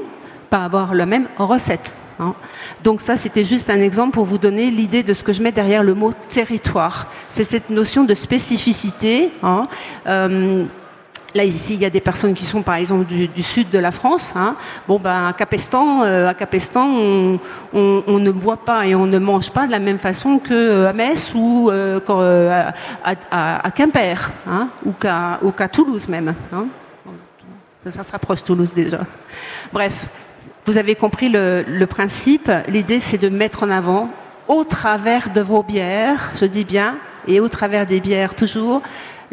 [0.49, 2.35] pas avoir la même recette Hein.
[2.85, 5.51] Donc ça, c'était juste un exemple pour vous donner l'idée de ce que je mets
[5.51, 7.09] derrière le mot territoire.
[7.29, 9.31] C'est cette notion de spécificité.
[9.43, 9.67] Hein.
[11.35, 13.91] Là, ici, il y a des personnes qui sont, par exemple, du, sud de la
[13.91, 14.33] France.
[14.37, 14.55] Hein.
[14.87, 16.87] Bon, ben, à Capestan, euh, à Capestan
[17.73, 20.93] on, ne boit pas et on ne mange pas de la même façon que euh,
[20.93, 21.99] Metz ou euh,
[23.05, 26.35] à, Quimper, hein, ou qu'à Toulouse même.
[26.53, 26.67] Hein.
[27.89, 29.01] Ça se rapproche Toulouse déjà.
[29.73, 30.07] Bref,
[30.67, 32.51] vous avez compris le principe.
[32.69, 34.09] L'idée, c'est de mettre en avant,
[34.47, 38.83] au travers de vos bières, je dis bien, et au travers des bières toujours,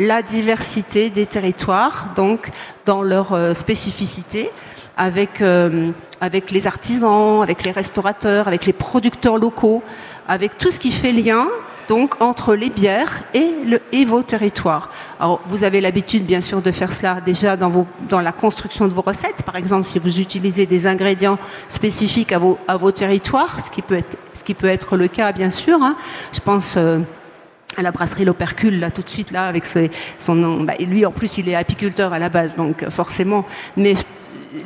[0.08, 2.50] la diversité des territoires, donc
[2.86, 4.50] dans leur euh, spécificité,
[4.98, 9.84] avec, euh, avec les artisans, avec les restaurateurs, avec les producteurs locaux,
[10.28, 11.48] avec tout ce qui fait lien
[11.88, 14.90] donc entre les bières et, le, vos territoires.
[15.20, 19.02] Alors, vous avez l'habitude, bien sûr, de faire cela déjà dans, la construction de vos
[19.02, 19.44] recettes.
[19.44, 21.38] Par exemple, si vous utilisez des ingrédients
[21.68, 25.50] spécifiques à vos, territoires, ce qui peut être, ce qui peut être le cas, bien
[25.50, 25.84] sûr.
[25.84, 25.98] Hein.
[26.32, 27.00] Je pense euh,
[27.78, 30.64] à la brasserie L'Opercule, là, tout de suite, là, avec son nom.
[30.64, 33.46] Bah, lui, en plus, il est apiculteur à la base, donc forcément.
[33.78, 33.96] Mais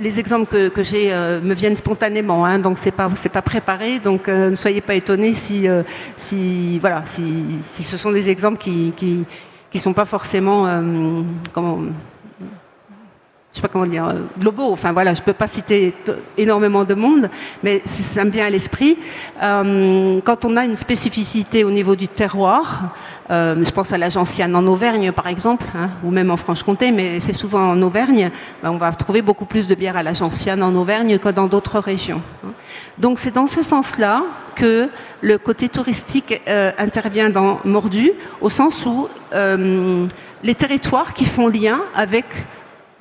[0.02, 4.00] les exemples que, j'ai euh, me viennent spontanément, hein, donc c'est pas c'est pas préparé,
[4.00, 5.84] donc euh, ne soyez pas étonnés si euh,
[6.18, 9.26] si voilà si, si, ce sont des exemples qui qui
[9.70, 10.68] qui sont pas forcément
[11.54, 11.80] comment
[13.56, 14.70] je sais pas comment dire, globaux.
[14.74, 15.94] Enfin voilà, je peux pas citer
[16.38, 17.30] énormément de monde,
[17.63, 18.98] mais ça me vient à l'esprit.
[19.41, 22.94] Euh, quand on a une spécificité au niveau du terroir,
[23.32, 26.91] euh, je pense à la gentiane en Auvergne par exemple, hein, ou même en Franche-Comté,
[26.91, 28.30] mais c'est souvent en Auvergne,
[28.62, 31.48] ben, on va trouver beaucoup plus de bière à la gentiane en Auvergne que dans
[31.48, 32.22] d'autres régions.
[32.46, 32.52] Hein.
[32.98, 34.24] Donc c'est dans ce sens-là
[34.58, 34.89] que
[35.22, 40.06] le côté touristique euh, intervient dans Mordu, au sens où euh,
[40.44, 42.26] les territoires qui font lien avec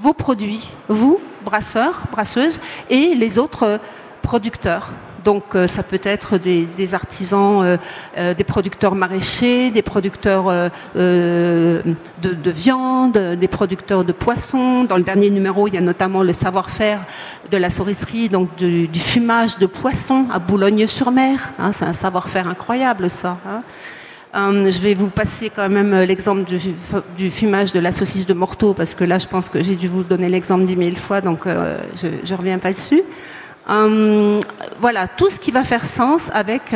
[0.04, 3.80] vos produits, vous, brasseurs, brasseuses, et les autres
[4.20, 4.92] producteurs.
[5.24, 7.78] Donc euh, ça peut être des, artisans, euh,
[8.18, 11.94] euh, des producteurs maraîchers, des producteurs de,
[12.50, 14.84] viande, des producteurs de poissons.
[14.84, 17.00] Dans le dernier numéro, il y a notamment le savoir-faire
[17.50, 21.54] de la sorisserie, donc du, fumage de poissons à Boulogne-sur-Mer.
[21.58, 23.38] Hein, c'est un savoir-faire incroyable ça.
[23.48, 23.62] Hein.
[24.34, 26.42] Euh, je vais vous passer quand même euh, l'exemple
[27.16, 29.86] du, fumage de la saucisse de Morteau, parce que là, je pense que j'ai dû
[29.86, 33.02] vous donner l'exemple dix mille fois, donc euh, je ne reviens pas dessus.
[34.80, 36.74] voilà, tout ce qui va faire sens avec,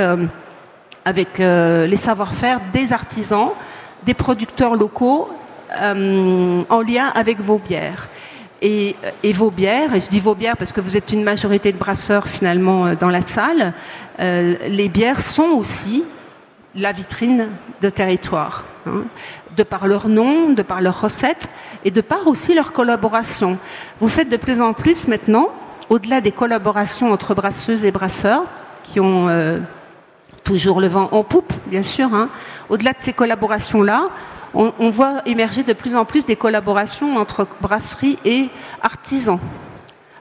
[1.05, 3.51] avec les savoir-faire des artisans,
[4.05, 5.29] des producteurs locaux,
[5.83, 8.09] en lien avec vos bières.
[8.61, 11.71] Et, et, vos bières, et je dis vos bières parce que vous êtes une majorité
[11.71, 13.73] de brasseurs finalement dans la salle,
[14.19, 16.05] les bières sont aussi
[16.79, 17.49] la vitrine
[17.81, 19.05] de territoire, hein,
[19.57, 21.49] de par leur nom, de par leurs recettes
[21.85, 23.59] et de par aussi leur collaboration.
[24.01, 25.49] Vous faites de plus en plus maintenant,
[25.91, 28.45] au-delà des collaborations entre brasseuses et brasseurs,
[28.83, 29.59] qui ont euh,
[30.45, 32.29] toujours le vent en poupe, bien sûr, hein,
[32.69, 34.11] au-delà de ces collaborations-là,
[34.55, 38.49] on, voit émerger de plus en plus des collaborations entre brasseries et
[38.83, 39.39] artisans.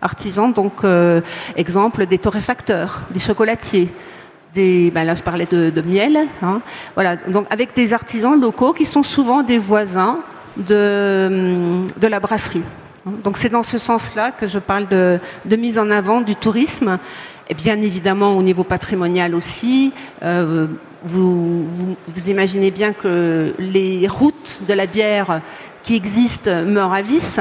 [0.01, 1.21] Artisans, donc, euh,
[1.55, 3.89] exemple, des torréfacteurs, des chocolatiers,
[4.93, 6.61] ben là je parlais de, miel, hein.
[6.95, 10.19] voilà, donc avec des artisans locaux qui sont souvent des voisins
[10.57, 12.63] de, de la brasserie.
[13.23, 15.19] Donc c'est dans ce sens-là que je parle de,
[15.55, 16.99] mise en avant du tourisme,
[17.49, 19.93] et bien évidemment au niveau patrimonial aussi.
[20.23, 20.67] Euh,
[21.03, 21.65] vous,
[22.27, 25.41] imaginez bien que les routes de la bière
[25.83, 27.39] qui existent meurent à vis,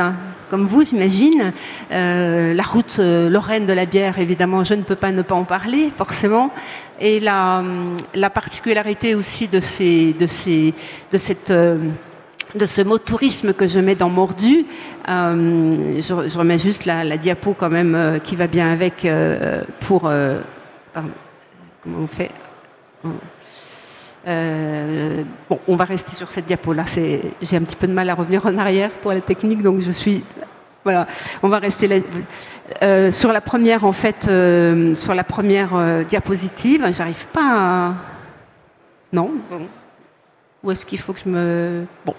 [0.51, 1.53] comme vous, j'imagine.
[1.91, 5.35] Euh, la route euh, Lorraine de la bière, évidemment, je ne peux pas ne pas
[5.35, 6.53] en parler, forcément.
[7.01, 7.63] Et la,
[8.15, 10.15] la particularité aussi de, ces,
[11.51, 11.91] euh,
[12.55, 14.65] de ce mot tourisme que je mets dans Mordu.
[15.09, 20.11] Euh, je, remets juste la, diapo quand même euh, qui va bien avec euh, pour.
[21.83, 22.31] Comment on fait
[25.49, 26.85] bon, on va rester sur cette diapo là.
[26.87, 29.91] J'ai un petit peu de mal à revenir en arrière pour la technique, donc je
[29.93, 30.25] suis
[30.87, 31.09] voilà,
[31.43, 31.97] on va rester là.
[32.81, 37.95] Euh, sur la première, en fait, euh, sur la première euh, diapositive, j'arrive pas à.
[39.13, 39.33] Non.
[40.63, 41.87] Où est-ce qu'il faut que je me.
[42.05, 42.15] Bon.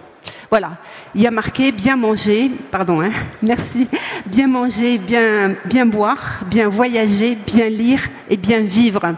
[0.49, 0.71] Voilà,
[1.15, 3.89] il y a marqué bien manger, pardon, hein, merci,
[4.25, 9.15] bien manger, bien, boire, bien voyager, bien lire et bien vivre.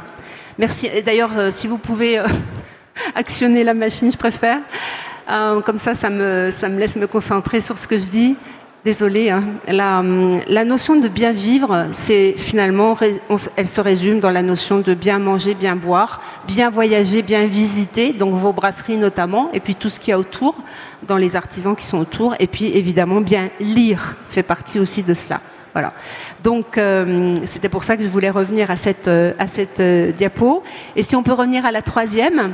[0.60, 0.92] Merci.
[1.04, 2.22] D'ailleurs, si vous pouvez
[3.16, 4.60] actionner la machine, je préfère.
[5.66, 8.36] comme ça, ça me laisse me concentrer sur ce que je dis.
[8.86, 9.44] Désolée, hein.
[9.68, 12.96] la, notion de bien vivre, c'est finalement,
[13.58, 18.14] elle se résume dans la notion de bien manger, bien boire, bien voyager, bien visiter,
[18.14, 20.56] donc vos brasseries notamment, et puis tout ce qu'il y a autour,
[21.06, 25.14] dans les artisans qui sont autour, et puis évidemment bien lire fait partie aussi de
[25.14, 25.42] cela.
[25.74, 25.94] Voilà.
[26.42, 29.82] Donc euh, c'était pour ça que je voulais revenir à cette, à cette
[30.16, 30.64] diapo.
[30.96, 32.54] Et si on peut revenir à la troisième.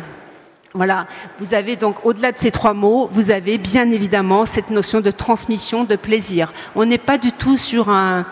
[0.75, 1.07] Voilà,
[1.39, 5.09] vous avez donc au-delà de ces trois mots, vous avez bien évidemment cette notion de
[5.09, 6.51] transmission de plaisir.
[6.75, 8.25] On n'est pas du tout sur un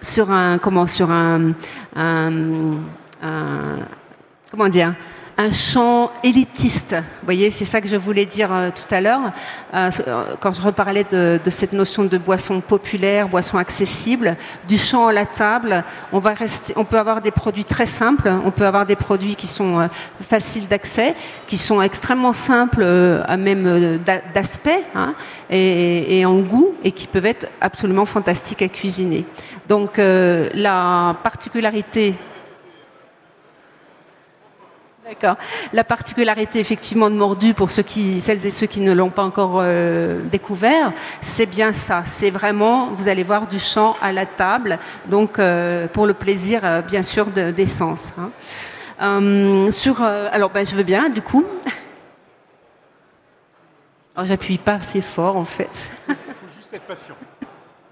[0.00, 1.52] sur un comment sur un,
[1.94, 2.32] un,
[3.22, 3.76] un
[4.50, 4.94] comment dire?
[5.40, 6.92] Un champ élitiste.
[6.92, 9.32] Vous voyez, c'est ça que je voulais dire euh, tout à l'heure
[9.72, 14.36] euh, euh, quand je reparlais de, cette notion de boisson populaire, boisson accessible,
[14.68, 15.82] du champ à la table.
[16.12, 19.34] On va rester, on peut avoir des produits très simples, on peut avoir des produits
[19.34, 19.88] qui sont
[20.20, 21.14] faciles d'accès,
[21.46, 22.84] qui sont extrêmement simples
[23.26, 23.98] à même
[24.34, 25.14] d'aspect hein,
[25.48, 29.24] et, et, en goût, et qui peuvent être absolument fantastiques à cuisiner.
[29.68, 32.14] Donc la particularité
[35.10, 35.38] D'accord.
[35.72, 39.24] La particularité effectivement de Mordu, pour ceux qui, celles et ceux qui ne l'ont pas
[39.24, 42.04] encore euh, découvert, c'est bien ça.
[42.06, 46.60] C'est vraiment, vous allez voir du chant à la table, donc euh, pour le plaisir,
[46.62, 48.12] euh, bien sûr, d'essence.
[48.18, 49.72] Hein.
[49.72, 51.44] sur, alors, ben, je veux bien, du coup.
[54.14, 55.88] Alors, j'appuie pas assez fort, en fait.
[56.08, 57.16] Il faut juste être patient.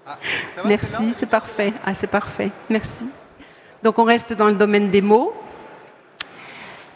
[0.07, 0.17] Ah,
[0.63, 1.73] Merci, c'est parfait.
[1.85, 2.51] Ah, c'est parfait.
[2.69, 3.09] Merci.
[3.83, 5.33] Donc, on reste dans le domaine des mots.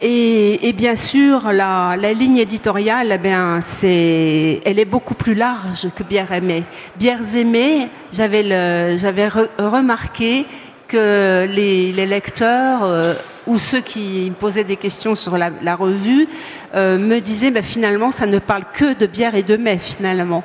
[0.05, 6.03] Et, bien sûr, la, ligne éditoriale, eh bien, c'est, elle est beaucoup plus large que
[6.03, 6.65] Bière aimée.
[6.97, 10.45] Bières aimées, j'avais, j'avais remarqué
[10.89, 13.13] que les, lecteurs euh,
[13.47, 16.27] ou ceux qui me posaient des questions sur la, revue
[16.75, 20.43] euh, me disaient, ben, finalement, ça ne parle que de bière et de mets, finalement.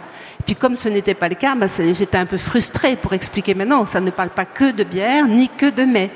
[0.48, 3.84] Puis comme ce n'était pas le cas, bah, j'étais un peu frustrée pour expliquer maintenant,
[3.84, 6.10] ça ne parle pas que de bière ni que de mets.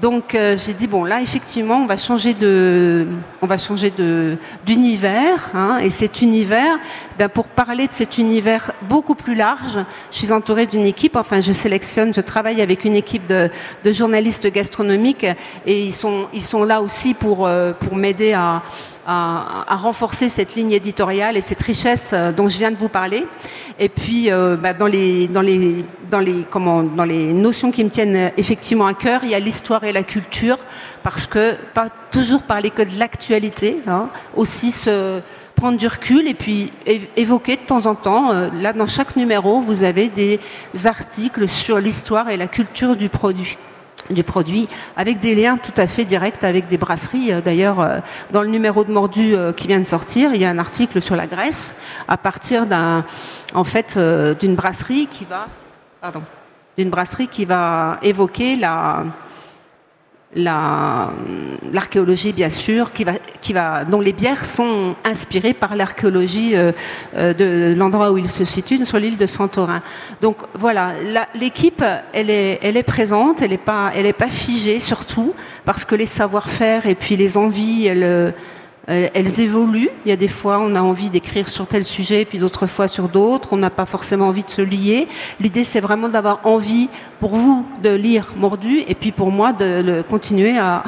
[0.00, 3.06] Donc euh, j'ai dit bon là effectivement on va changer de,
[3.40, 6.78] on va changer de d'univers hein, et cet univers,
[7.18, 9.78] ben, pour parler de cet univers beaucoup plus large,
[10.10, 13.50] je suis entourée d'une équipe, enfin je sélectionne, je travaille avec une équipe de,
[13.86, 15.26] journalistes gastronomiques
[15.64, 18.62] et ils sont ils sont là aussi pour euh, pour m'aider à
[19.08, 23.24] à, renforcer cette ligne éditoriale et cette richesse euh, dont je viens de vous parler.
[23.78, 27.90] Et puis, bah, dans, les, dans, les, dans, les, comment, dans les notions qui me
[27.90, 30.58] tiennent effectivement à cœur, il y a l'histoire et la culture,
[31.02, 35.20] parce que pas toujours parler que de l'actualité, hein, aussi se
[35.56, 36.70] prendre du recul et puis
[37.16, 40.38] évoquer de temps en temps, euh, là dans chaque numéro, vous avez des
[40.84, 43.58] articles sur l'histoire et la culture du produit
[44.10, 47.32] du produit avec des liens tout à fait directs avec des brasseries.
[47.32, 47.98] Euh, d'ailleurs, euh,
[48.30, 51.16] dans le numéro de Mordu qui vient de sortir, il y a un article sur
[51.16, 53.04] la Grèce à partir d'un,
[53.54, 53.98] en fait,
[54.38, 55.48] d'une brasserie qui va,
[56.00, 56.22] pardon,
[56.76, 59.04] d'une brasserie qui va évoquer la,
[60.36, 66.72] l'archéologie bien sûr, qui va, qui va, dont les bières sont inspirées par l'archéologie euh,
[67.16, 69.82] euh, de l'endroit où il se situe, sur l'île de Santorin.
[70.20, 70.92] Donc voilà,
[71.34, 75.84] l'équipe, elle est, elle est présente, elle n'est pas, elle est pas figée surtout parce
[75.84, 78.34] que les savoir-faire et puis les envies, elles
[78.86, 79.90] elles évoluent.
[80.04, 82.88] Il y a des fois, on a envie d'écrire sur tel sujet, puis d'autres fois
[82.88, 83.52] sur d'autres.
[83.52, 85.08] On n'a pas forcément envie de se lier.
[85.40, 89.82] L'idée, c'est vraiment d'avoir envie, pour vous, de lire Mordu, et puis pour moi, de
[89.84, 90.84] le, continuer à,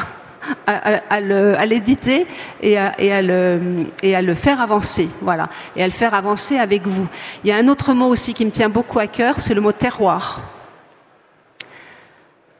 [0.66, 2.26] à, l'éditer
[2.62, 6.14] et, à, et, à le, et à le faire avancer, voilà, et à le faire
[6.14, 7.06] avancer avec vous.
[7.44, 9.60] Il y a un autre mot aussi qui me tient beaucoup à cœur, c'est le
[9.60, 10.57] mot terroir.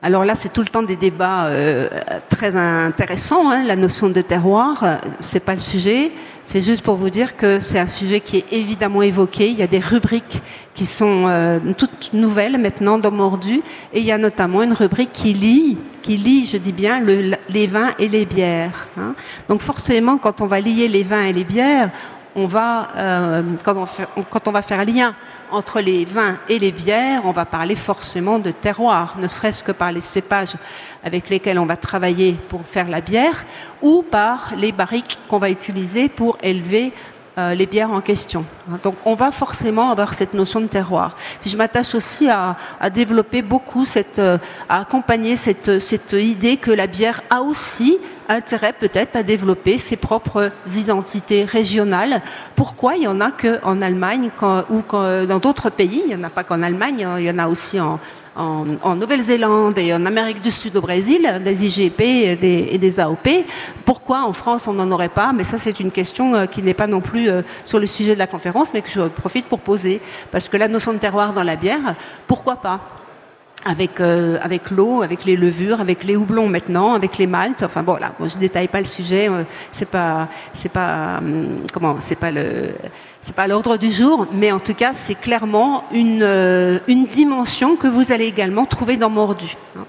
[0.01, 1.89] Alors là, c'est tout le temps des débats euh,
[2.29, 3.51] très intéressants.
[3.51, 6.13] Hein, la notion de terroir, euh, c'est pas le sujet.
[6.45, 9.51] C'est juste pour vous dire que c'est un sujet qui est évidemment évoqué.
[9.51, 10.41] Il y a des rubriques
[10.73, 13.61] qui sont euh, toutes nouvelles maintenant dans Mordu,
[13.93, 17.35] et il y a notamment une rubrique qui lit, qui lit, je dis bien, le,
[17.49, 18.87] les vins et les bières.
[18.97, 19.17] Hein.
[19.49, 21.91] Donc forcément, quand on va lier les vins et les bières,
[22.35, 25.15] on va, euh, quand, on va faire lien
[25.51, 29.73] entre les vins et les bières, on va parler forcément de terroir, ne serait-ce que
[29.73, 30.55] par les cépages
[31.05, 33.45] avec lesquels on va travailler pour faire la bière,
[33.83, 36.93] ou par les barriques qu'on va utiliser pour élever
[37.39, 38.45] euh, les bières en question.
[38.83, 41.17] Donc on va forcément avoir cette notion de terroir.
[41.47, 42.57] je m'attache aussi à,
[42.91, 44.39] développer beaucoup cette, euh,
[44.69, 47.97] à accompagner cette idée que la bière a aussi
[48.29, 52.23] intérêt peut-être à développer ses propres identités régionales.
[52.55, 54.31] Pourquoi il y en a qu'en Allemagne
[54.71, 57.39] ou dans d'autres pays Il n'y en a pas qu'en Allemagne, hein, il y en
[57.39, 57.99] a aussi en,
[58.95, 63.29] Nouvelle-Zélande et en Amérique du Sud au Brésil, des IGP et des, et des, AOP.
[63.85, 65.33] Pourquoi en France on n'en aurait pas?
[65.33, 68.15] Mais ça c'est une question euh, qui n'est pas non plus euh, sur le sujet
[68.15, 70.01] de la conférence, mais que je profite pour poser.
[70.31, 71.97] Parce que la notion de terroir dans la bière,
[72.29, 72.98] pourquoi pas?
[73.65, 77.63] Avec euh, avec l'eau, avec les levures, avec les houblons maintenant, avec les maltes.
[77.63, 81.63] Enfin bon là, moi je détaille pas le sujet, euh, c'est pas c'est pas hum,
[81.73, 82.71] comment, c'est pas le
[83.21, 87.77] c'est pas l'ordre du jour, mais en tout cas c'est clairement une euh, une dimension
[87.77, 89.57] que vous allez également trouver dans Mordu.
[89.77, 89.85] hein.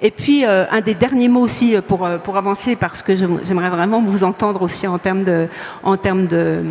[0.00, 4.22] Et puis un des derniers mots aussi pour pour avancer parce que j'aimerais vraiment vous
[4.24, 5.48] entendre aussi en termes de
[5.82, 6.62] en termes de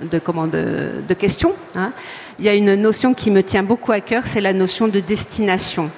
[0.00, 1.52] de comment de, de questions.
[1.74, 1.92] Hein.
[2.38, 5.00] Il y a une notion qui me tient beaucoup à cœur, c'est la notion de
[5.00, 5.90] destination.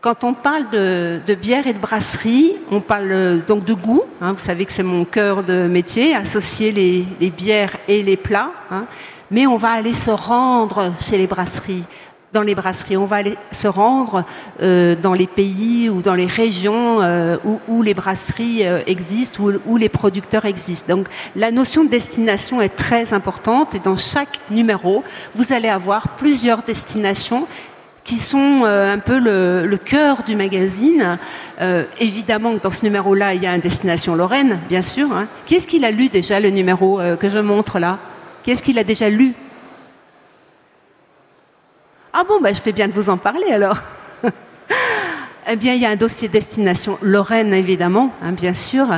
[0.00, 4.02] Quand on parle de, de, bière et de brasserie, on parle donc de goût.
[4.22, 8.16] Hein, vous savez que c'est mon cœur de métier, associer les, les bières et les
[8.16, 8.52] plats.
[8.70, 8.86] Hein,
[9.30, 11.84] mais on va aller se rendre chez les brasseries
[12.32, 12.96] dans les brasseries.
[12.96, 14.24] On va aller se rendre
[14.62, 17.36] euh, dans les pays ou dans les régions euh,
[17.68, 20.96] où, les brasseries euh, existent, où, les producteurs existent.
[20.96, 25.02] Donc la notion de destination est très importante et dans chaque numéro,
[25.34, 27.46] vous allez avoir plusieurs destinations
[28.04, 31.18] qui sont un peu le, cœur du magazine.
[32.00, 35.12] évidemment que dans ce numéro-là, il y a une destination Lorraine, bien sûr.
[35.12, 35.28] Hein.
[35.44, 37.98] Qui est-ce qu'il a lu déjà le numéro que je montre là?
[38.42, 39.34] Qui est-ce qu'il a déjà lu?
[42.12, 43.76] Ah bon, bah, je fais bien de vous en parler alors.
[45.48, 48.88] eh bien, il y a un dossier destination Lorraine, évidemment, hein, bien sûr.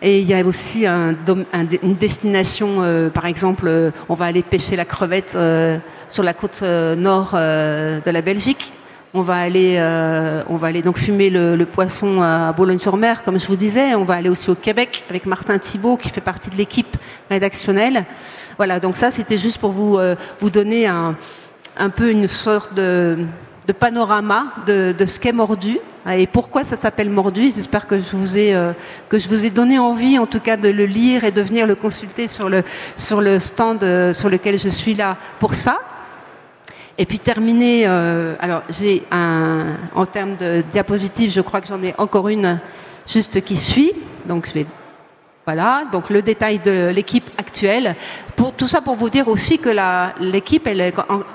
[0.00, 1.10] Et il y a aussi un,
[1.52, 5.76] un, une destination, euh, par exemple, euh, on va aller pêcher la crevette euh,
[6.08, 8.72] sur la côte euh, nord euh, de la Belgique.
[9.12, 9.78] On va aller,
[10.48, 13.94] on va aller donc fumer le, le poisson à Boulogne-sur-Mer, comme je vous disais.
[13.94, 16.96] On va aller aussi au Québec avec Martin Thibault, qui fait partie de l'équipe
[17.30, 18.06] rédactionnelle.
[18.56, 20.00] Voilà, donc ça, c'était juste pour vous,
[20.40, 21.14] vous donner un,
[21.76, 23.26] un peu une sorte de,
[23.78, 25.78] panorama de, ce qu'est Mordu
[26.10, 27.50] et pourquoi ça s'appelle Mordu.
[27.54, 28.72] J'espère que je vous ai euh,
[29.08, 31.66] que je vous ai donné envie, en tout cas, de le lire et de venir
[31.66, 32.62] le consulter sur le
[32.94, 35.78] sur le stand euh, sur lequel je suis là pour ça.
[36.98, 37.84] Et puis terminer.
[37.86, 42.60] Euh, alors j'ai un en termes de diapositives, je crois que j'en ai encore une
[43.06, 43.92] juste qui suit.
[44.26, 44.66] Donc je vais
[45.46, 47.96] voilà, donc le détail de l'équipe actuelle.
[48.34, 49.68] Pour, tout ça pour vous dire aussi que
[50.18, 50.66] l'équipe,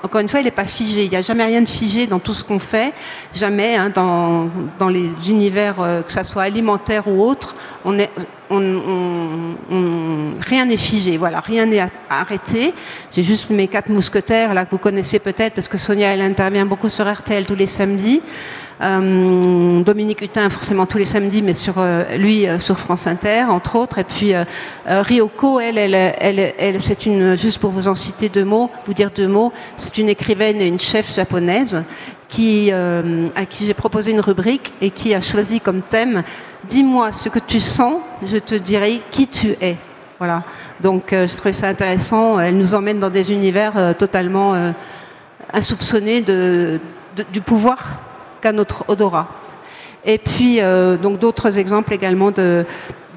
[0.02, 1.04] encore une fois, elle n'est pas figée.
[1.04, 2.92] Il n'y a jamais rien de figé dans tout ce qu'on fait,
[3.32, 4.48] jamais hein, dans,
[4.80, 7.54] dans les univers, euh, que ça soit alimentaire ou autre.
[7.84, 8.10] On est,
[8.50, 12.74] on, on, on, rien n'est figé, voilà, rien n'est arrêté.
[13.12, 16.66] J'ai juste mes quatre mousquetaires là que vous connaissez peut-être parce que Sonia elle intervient
[16.66, 18.22] beaucoup sur RTL tous les samedis.
[18.82, 23.44] Euh, Dominique Hutin forcément tous les samedis, mais sur euh, lui euh, sur France Inter
[23.50, 23.98] entre autres.
[23.98, 24.32] Et puis
[24.86, 29.28] Ryoko, elle, elle, c'est une juste pour vous en citer deux mots, vous dire deux
[29.28, 29.52] mots.
[29.76, 31.82] C'est une écrivaine et une chef japonaise
[32.28, 36.22] qui à qui j'ai proposé une rubrique et qui a choisi comme thème
[36.68, 39.76] dis-moi ce que tu sens, je te dirai qui tu es.
[40.18, 40.42] Voilà.
[40.80, 42.38] Donc je trouvais ça intéressant.
[42.38, 44.72] Elle nous emmène dans des univers totalement
[45.52, 48.09] insoupçonnés du pouvoir
[48.40, 49.28] qu'a notre odorat.
[50.04, 50.60] Et puis
[51.02, 52.64] donc d'autres exemples également de,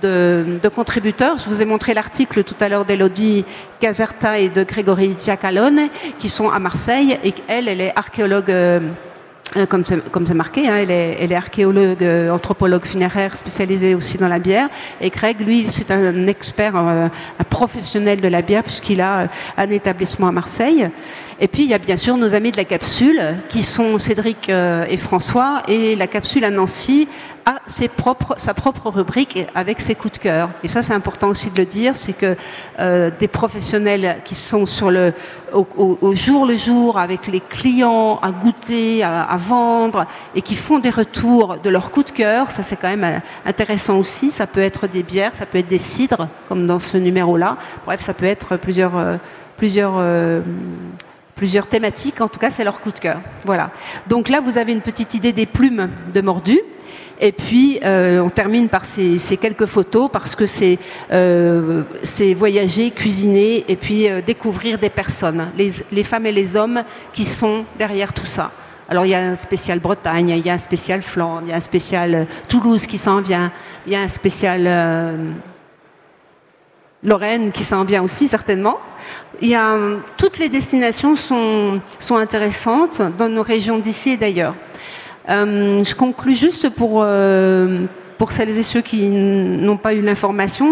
[0.01, 1.37] de, contributeurs.
[1.37, 3.45] Je vous ai montré l'article tout à l'heure d'Elodie
[3.79, 5.87] Caserta et de Grégory Giacalone
[6.19, 8.51] qui sont à Marseille et elle, elle est archéologue
[9.55, 13.37] euh, comme c'est, comme c'est marqué, hein, elle, est, elle est archéologue, euh, anthropologue funéraire
[13.37, 14.67] spécialisée aussi dans la bière.
[14.99, 17.07] Et Craig, lui, c'est un expert, euh,
[17.39, 20.89] un professionnel de la bière puisqu'il a un établissement à Marseille.
[21.43, 24.47] Et puis il y a bien sûr nos amis de la capsule qui sont Cédric
[24.47, 27.09] et François et la capsule à Nancy
[27.45, 30.49] a sa propre rubrique avec ses coups de cœur.
[30.63, 32.37] Et ça, c'est important aussi de le dire, c'est que
[32.79, 34.65] euh, des professionnels qui sont
[35.51, 40.89] au, jour le jour avec les clients à goûter, à, vendre et qui font des
[40.89, 44.31] retours de leurs coups de cœur, ça c'est quand même euh, intéressant aussi.
[44.31, 47.57] Ça peut être des bières, ça peut être des cidres, comme dans ce numéro-là.
[47.85, 49.17] Bref, ça peut être plusieurs, euh,
[49.57, 50.41] plusieurs euh,
[51.35, 52.21] plusieurs thématiques.
[52.21, 53.19] En tout cas, c'est leur coup de cœur.
[53.45, 53.71] Voilà.
[54.07, 56.59] Donc là, vous avez une petite idée des plumes de mordu.
[57.19, 60.77] Et puis, euh, on termine par ces, ces, quelques photos parce que c'est
[61.11, 61.83] euh,
[62.35, 67.23] voyager, cuisiner et puis euh, découvrir des personnes, les, les, femmes et les hommes qui
[67.23, 68.51] sont derrière tout ça.
[68.89, 71.53] Alors, il y a un spécial Bretagne, il y a un spécial Flandre, il y
[71.53, 73.51] a un spécial Toulouse qui s'en vient,
[73.85, 75.31] il y a un spécial euh,
[77.03, 78.77] Lorraine qui s'en vient aussi certainement.
[80.17, 84.55] Toutes les destinations sont, intéressantes dans nos régions d'ici et d'ailleurs.
[85.29, 87.85] Euh, je conclus juste pour, euh,
[88.17, 90.71] pour celles et ceux qui n'ont pas eu l'information,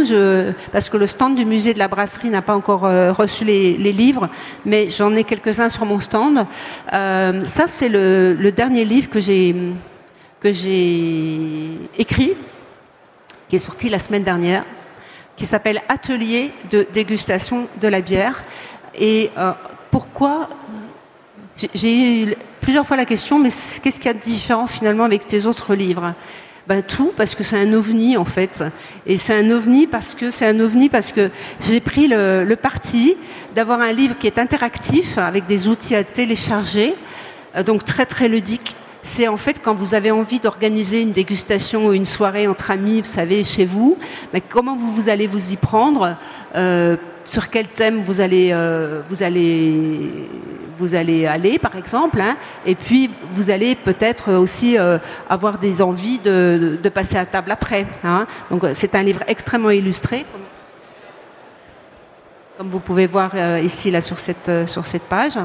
[0.72, 3.76] parce que le stand du musée de la brasserie n'a pas encore euh, reçu les,
[3.94, 4.30] livres,
[4.66, 6.46] mais j'en ai quelques-uns sur mon stand.
[6.92, 9.56] Ça, c'est le, le, dernier livre que j'ai
[10.42, 12.34] que j'ai écrit,
[13.48, 14.66] qui est sorti la semaine dernière,
[15.42, 18.44] qui s'appelle Atelier de dégustation de la bière.
[18.94, 19.54] Et euh,
[19.90, 20.50] pourquoi
[21.74, 25.26] j'ai eu plusieurs fois la question, mais qu'est-ce qu'il y a de différent finalement avec
[25.26, 26.14] tes autres livres?
[26.68, 28.64] Ben, tout parce que c'est un ovni en fait
[29.08, 32.56] et c'est un ovni parce que c'est un ovni parce que j'ai pris le, le
[32.56, 33.18] parti
[33.56, 36.94] d'avoir un livre qui est interactif avec des outils à télécharger
[37.56, 41.88] euh, donc très très ludique c'est en fait quand vous avez envie d'organiser une dégustation
[41.88, 43.98] ou une soirée entre amis, vous savez, chez vous,
[44.34, 46.16] mais comment vous, vous allez vous y prendre,
[46.56, 50.28] euh, sur quel thème vous allez, euh, vous allez,
[50.78, 52.36] vous allez aller, par exemple, hein,
[52.66, 54.98] et puis vous allez peut-être aussi euh,
[55.30, 57.86] avoir des envies de, de, passer à table après.
[58.04, 58.26] Hein.
[58.50, 60.26] Donc c'est un livre extrêmement illustré,
[62.58, 65.38] comme vous pouvez voir ici là sur cette sur cette page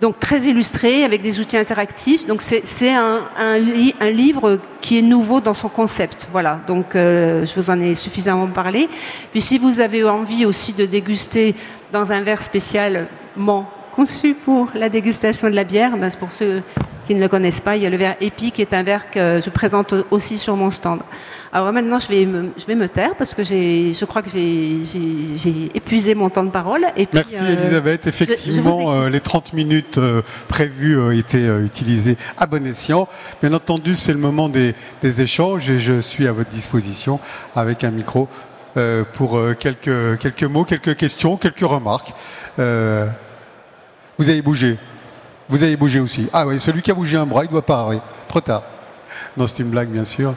[0.00, 2.26] donc très illustré avec des outils interactifs.
[2.26, 3.58] Donc c'est un, un,
[4.00, 6.28] un, livre qui est nouveau dans son concept.
[6.32, 6.60] Voilà.
[6.66, 8.88] Donc euh, je vous en ai suffisamment parlé.
[9.32, 11.54] Puis si vous avez envie aussi de déguster
[11.92, 16.62] dans un verre spécialement conçu pour la dégustation de la bière, ben pour ceux
[17.06, 19.10] qui ne le connaissent pas, il y a le verre Epi qui est un verre
[19.10, 21.00] que je présente aussi sur mon stand.
[21.52, 25.70] Alors maintenant, je vais me, je vais me taire parce que je crois que j'ai
[25.74, 26.84] épuisé mon temps de parole.
[26.96, 28.06] Et puis, Merci euh, Elisabeth.
[28.06, 33.08] Effectivement, euh, les 30 minutes euh, prévues étaient utilisées à bon escient.
[33.40, 37.18] Bien entendu, c'est le moment des, des, échanges et je suis à votre disposition
[37.54, 38.28] avec un micro
[39.14, 42.12] pour quelques, quelques mots, quelques questions, quelques remarques.
[44.18, 44.78] Vous avez bougé.
[45.48, 46.28] Vous avez bougé aussi.
[46.32, 48.00] Ah oui, celui qui a bougé un bras, il doit parler.
[48.28, 48.62] Trop tard.
[49.36, 50.34] Non, c'est une blague, bien sûr.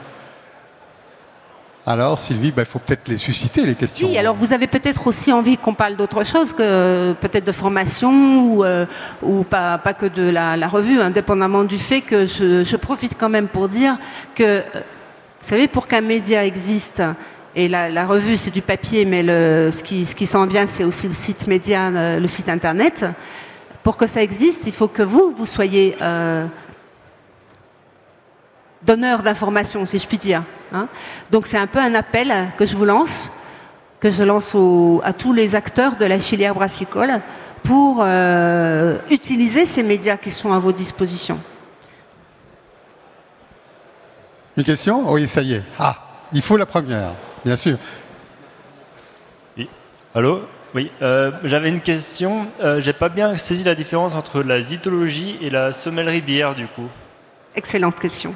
[1.86, 4.08] Alors, Sylvie, bah, il faut peut-être les susciter, les questions.
[4.08, 8.42] Oui, alors vous avez peut-être aussi envie qu'on parle d'autre chose que peut-être de formation
[8.42, 8.84] ou, euh,
[9.22, 13.48] ou pas, pas, que de la, revue, indépendamment du fait que je, profite quand même
[13.48, 13.96] pour dire
[14.34, 17.02] que, euh, vous savez, pour qu'un média existe,
[17.56, 20.66] et la, la revue c'est du papier, mais le, ce qui, ce qui s'en vient
[20.66, 23.04] c'est aussi le site média, euh, le site internet,
[23.82, 26.46] pour que ça existe, il faut que vous, vous soyez euh,
[28.82, 30.42] donneur d'informations, si je puis dire.
[30.72, 30.88] Hein.
[31.30, 33.32] Donc c'est un peu un appel que je vous lance,
[33.98, 37.20] que je lance au, à tous les acteurs de la filière brassicole
[37.62, 41.38] pour euh, utiliser ces médias qui sont à vos dispositions.
[44.56, 45.10] Une question?
[45.12, 45.62] Oui, ça y est.
[45.78, 45.96] Ah,
[46.32, 47.14] il faut la première,
[47.44, 47.78] bien sûr.
[49.56, 49.68] Oui.
[50.14, 50.42] Allô?
[50.72, 52.46] Oui, euh, j'avais une question.
[52.62, 56.68] Euh, J'ai pas bien saisi la différence entre la zytologie et la sommellerie bière, du
[56.68, 56.88] coup.
[57.56, 58.34] Excellente question.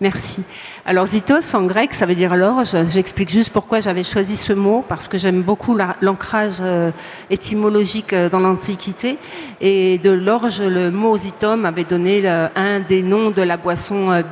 [0.00, 0.44] Merci.
[0.86, 2.76] Alors zitos en grec, ça veut dire l'orge.
[2.88, 6.92] J'explique juste pourquoi j'avais choisi ce mot, parce que j'aime beaucoup l'ancrage euh,
[7.30, 9.18] étymologique euh, dans l'Antiquité.
[9.60, 14.22] Et de l'orge, le mot zitom avait donné un des noms de la boisson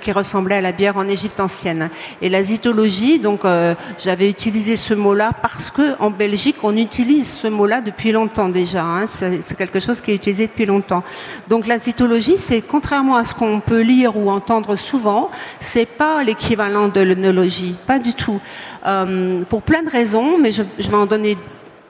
[0.00, 1.90] qui ressemblait à la bière en Égypte ancienne.
[2.20, 7.30] Et la zytologie, donc euh, j'avais utilisé ce mot-là parce que en Belgique on utilise
[7.32, 8.82] ce mot-là depuis longtemps déjà.
[8.82, 11.02] Hein, c'est quelque chose qui est utilisé depuis longtemps.
[11.48, 15.30] Donc la zytologie, c'est contrairement à ce qu'on peut lire ou entendre souvent,
[15.60, 18.40] c'est pas l'équivalent de l'œnologie, pas du tout.
[18.86, 21.36] Euh, pour plein de raisons, mais je, vais en donner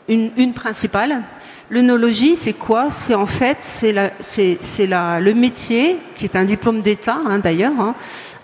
[0.08, 1.22] une principale.
[1.72, 2.90] L'œnologie, c'est quoi?
[2.90, 7.94] C'est en fait, c'est le métier, qui est un diplôme d'État hein, d'ailleurs, hein,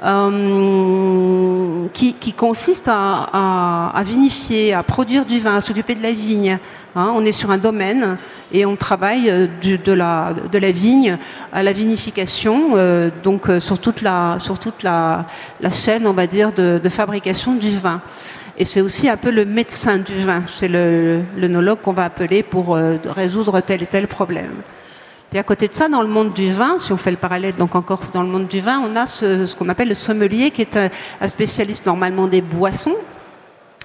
[0.03, 6.57] euh, qui, consiste à, vinifier, à produire du vin, à s'occuper de la vigne.
[6.97, 7.11] Hein.
[7.15, 8.17] on est sur un domaine
[8.51, 11.19] et on travaille euh, de, la, de la vigne
[11.53, 15.27] à la vinification, euh, donc sur toute, la, sur toute la,
[15.71, 18.01] chaîne, on va dire, de, de fabrication du vin.
[18.61, 20.43] Et c'est aussi un peu le médecin du vin.
[20.49, 24.51] C'est l'œnologue qu'on va appeler pour euh, résoudre tel et tel problème.
[25.33, 27.55] Et à côté de ça, dans le monde du vin, si on fait le parallèle
[27.55, 30.63] donc encore dans le monde du vin, on a ce, qu'on appelle le sommelier, qui
[30.63, 32.97] est un, spécialiste normalement des boissons.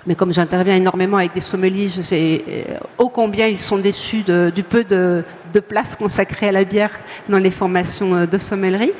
[0.07, 4.23] Mais comme j'interviens énormément avec des sommeliers, je sais euh, ô combien ils sont déçus
[4.23, 6.91] du peu de, de place consacrée à la bière
[7.29, 8.93] dans les formations euh, de sommellerie.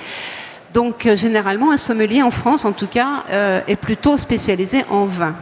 [0.74, 5.36] Donc généralement, un sommelier en France, en tout cas, euh, est plutôt spécialisé en vin.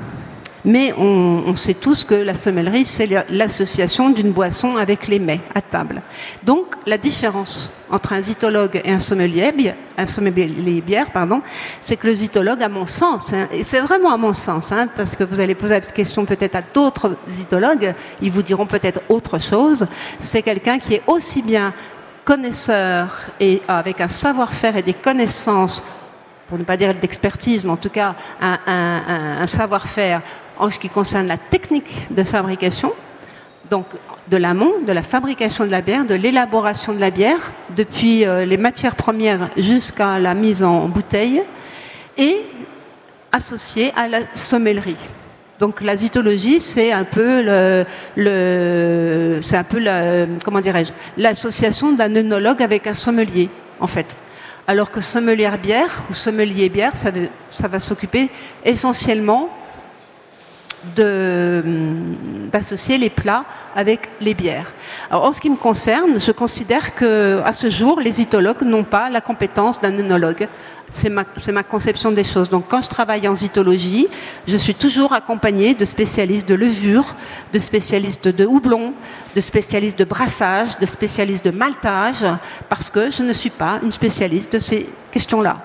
[0.64, 5.40] Mais on, on, sait tous que la sommellerie, c'est l'association d'une boisson avec les mets
[5.56, 6.04] à table.
[6.44, 11.42] Donc, la différence entre un zytologue et un sommelier, un sommelier bière, pardon,
[11.82, 14.88] c'est que le zytologue, à mon sens, hein, et c'est vraiment à mon sens, hein,
[14.96, 19.02] parce que vous allez poser la question peut-être à d'autres zytologues, ils vous diront peut-être
[19.10, 19.88] autre chose,
[20.20, 21.74] c'est quelqu'un qui est aussi bien
[22.32, 25.84] connaisseur et avec un savoir-faire et des connaissances
[26.48, 30.22] pour ne pas dire d'expertise, mais en tout cas un, savoir-faire
[30.58, 32.94] en ce qui concerne la technique de fabrication,
[33.70, 33.88] donc
[34.30, 38.46] de l'amont, de la fabrication de la bière, de l'élaboration de la bière, depuis euh,
[38.46, 41.44] les matières premières jusqu'à la mise en bouteille,
[42.18, 42.38] et
[43.34, 44.96] associé à la sommellerie.
[45.62, 47.86] Donc la zytologie, c'est un peu le,
[48.18, 53.47] le c'est un peu la, comment dirais-je, l'association d'un œnologue avec un sommelier,
[53.80, 54.18] en fait.
[54.66, 57.12] Alors que sommelière bière ou sommelier bière, ça,
[57.51, 58.32] ça va s'occuper
[58.66, 59.49] essentiellement
[60.96, 64.74] d'associer les plats avec les bières.
[65.12, 69.10] En ce qui me concerne, je considère que à ce jour, les zytologues n'ont pas
[69.10, 70.48] la compétence d'un œnologue.
[70.90, 71.24] C'est ma,
[71.54, 72.50] ma, conception des choses.
[72.50, 74.08] Donc, quand je travaille en zytologie,
[74.46, 77.16] je suis toujours accompagnée de spécialistes de levure,
[77.54, 78.94] de spécialistes de houblon,
[79.34, 82.26] de spécialistes de brassage, de spécialistes de maltage,
[82.68, 85.58] parce que je ne suis pas une spécialiste de ces questions-là.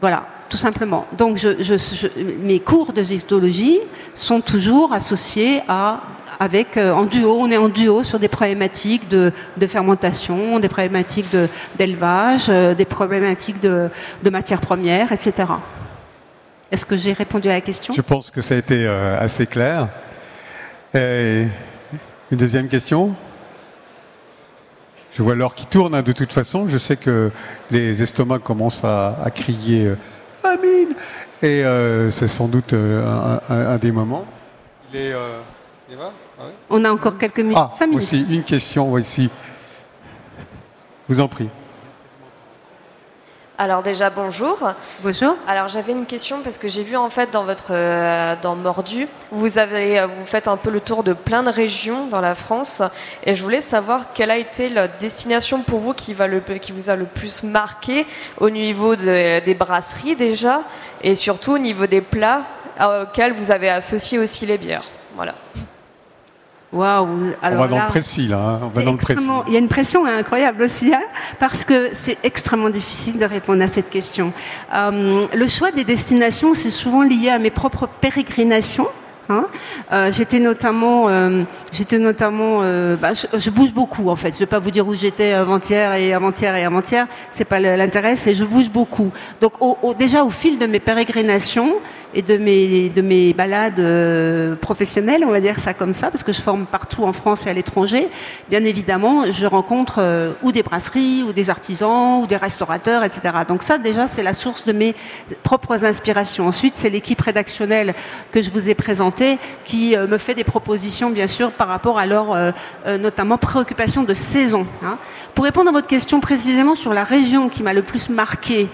[0.00, 1.06] Voilà tout simplement.
[1.16, 2.06] Donc, je,
[2.42, 3.80] mes cours de zytologie
[4.14, 6.02] sont toujours associés à
[6.40, 9.32] avec euh, en duo, on est en duo sur des problématiques de,
[9.66, 11.34] fermentation, des problématiques
[11.76, 13.90] d'élevage, euh, des problématiques de,
[14.30, 15.32] matières premières, etc.
[16.70, 17.94] Est-ce que j'ai répondu à la question?
[17.94, 19.88] Je pense que ça a été euh, assez clair.
[20.94, 21.48] une
[22.30, 23.14] deuxième question?
[25.12, 26.68] Je vois l'heure qui tourne hein, de toute façon.
[26.68, 27.32] Je sais que
[27.70, 29.94] les estomacs commencent à crier
[30.42, 30.94] famine.
[31.42, 34.26] Et euh, c'est sans doute euh, un, des moments.
[34.94, 35.40] Euh,
[36.00, 36.10] ah
[36.70, 37.56] On a encore quelques minutes.
[37.58, 39.30] Ah, aussi, une question ici.
[41.08, 41.48] Vous en prie.
[43.60, 44.56] Alors déjà bonjour.
[45.02, 45.34] Bonjour.
[45.48, 49.08] Alors j'avais une question parce que j'ai vu en fait dans votre euh, dans Mordu,
[49.32, 52.36] vous avez euh, vous faites un peu le tour de plein de régions dans la
[52.36, 52.82] France
[53.26, 56.70] et je voulais savoir quelle a été la destination pour vous qui va le qui
[56.70, 58.06] vous a le plus marqué
[58.38, 60.62] au niveau des brasseries déjà
[61.02, 62.42] et surtout au niveau des plats
[62.80, 64.88] auxquels vous avez associé aussi les bières.
[65.16, 65.34] Voilà.
[66.70, 67.08] Waouh
[67.42, 68.38] On va dans le précis là.
[68.38, 68.60] Hein.
[68.64, 69.26] On va dans le précis.
[69.46, 71.02] Il y a une pression incroyable aussi, hein,
[71.38, 74.32] parce que c'est extrêmement difficile de répondre à cette question.
[74.74, 78.88] Euh, le choix des destinations, c'est souvent lié à mes propres pérégrinations.
[79.30, 79.46] Hein.
[79.92, 84.32] Euh, j'étais notamment, euh, j'étais notamment, euh, bah, je, je, bouge beaucoup en fait.
[84.32, 87.06] Je vais pas vous dire où j'étais avant-hier et avant-hier et avant-hier.
[87.30, 89.10] C'est pas l'intérêt, c'est je bouge beaucoup.
[89.42, 91.74] Donc au, au, déjà au fil de mes pérégrinations,
[92.14, 96.22] et de mes, de mes balades euh, professionnelles, on va dire ça comme ça, parce
[96.22, 98.08] que je forme partout en France et à l'étranger,
[98.48, 103.20] bien évidemment, je rencontre euh, ou des brasseries, ou des artisans, ou des restaurateurs, etc.
[103.46, 104.94] Donc ça, déjà, c'est la source de mes
[105.42, 106.46] propres inspirations.
[106.46, 107.94] Ensuite, c'est l'équipe rédactionnelle
[108.32, 111.98] que je vous ai présentée qui euh, me fait des propositions, bien sûr, par rapport
[111.98, 112.36] à leur,
[112.86, 114.66] notamment, préoccupation de saison.
[114.82, 114.98] Hein.
[115.34, 118.68] Pour répondre à votre question précisément sur la région qui m'a le plus marqué,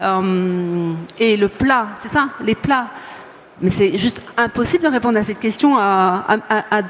[0.00, 2.88] euh, et le plat, c'est ça, les plats.
[3.60, 6.82] Mais c'est juste impossible de répondre à cette question à, à,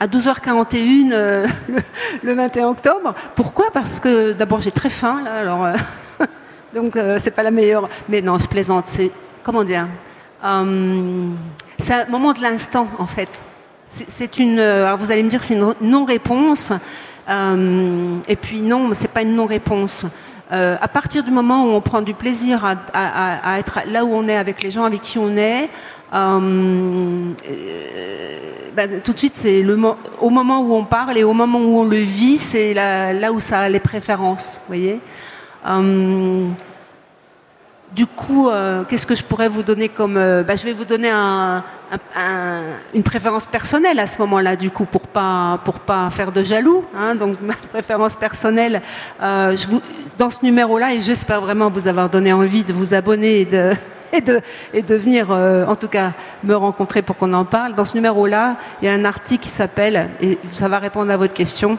[0.00, 1.46] à, 12h41 euh,
[2.22, 3.14] le, 21 octobre.
[3.34, 3.70] Pourquoi?
[3.72, 5.74] Parce que d'abord j'ai très faim, là, alors euh,
[6.74, 7.88] donc c'est pas la meilleure.
[8.08, 8.84] Mais non, je plaisante.
[8.86, 9.10] C'est
[9.42, 9.86] comment dire?
[10.42, 13.42] C'est un moment de l'instant en fait.
[13.86, 14.58] C'est une.
[14.58, 16.72] Alors vous allez me dire c'est une non-réponse.
[17.28, 20.04] et puis non, c'est pas une non-réponse.
[20.52, 24.26] Euh, à partir du moment où on prend du plaisir à, être là où on
[24.26, 25.68] est avec les gens avec qui on est,
[26.12, 28.36] euh, euh
[28.74, 29.64] ben, tout de suite c'est
[30.20, 33.40] au moment où on parle et au moment où on le vit, c'est là, où
[33.40, 35.00] ça a les préférences, voyez.
[37.94, 38.48] Du coup,
[38.88, 41.64] qu'est-ce que je pourrais vous donner comme ben, Je vais vous donner un,
[42.16, 42.62] un,
[42.94, 46.84] une préférence personnelle à ce moment-là, du coup, pour pas pour pas faire de jaloux.
[46.96, 48.82] Hein, donc ma préférence personnelle,
[49.22, 49.56] euh,
[50.18, 53.72] dans ce numéro-là, et j'espère vraiment vous avoir donné envie de vous abonner et de
[54.12, 54.40] et de,
[54.72, 56.12] et de venir, euh, en tout cas,
[56.42, 57.74] me rencontrer pour qu'on en parle.
[57.74, 61.16] Dans ce numéro-là, il y a un article qui s'appelle, et ça va répondre à
[61.16, 61.78] votre question.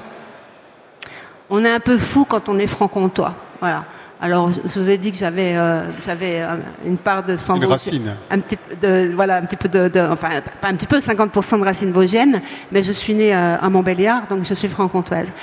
[1.50, 3.34] On est un peu fou quand on est franc-comtois.
[3.60, 3.84] Voilà.
[4.24, 7.66] Alors, je vous ai dit que j'avais euh, j'avais euh, une part de sang Une
[7.66, 8.14] racine.
[8.30, 10.30] Un petit, de, voilà, un petit peu de, de, enfin,
[10.62, 12.40] pas un petit peu, 50% de racines vosgiennes,
[12.72, 15.34] mais je suis née euh, à Montbéliard, donc je suis franc-comtoise.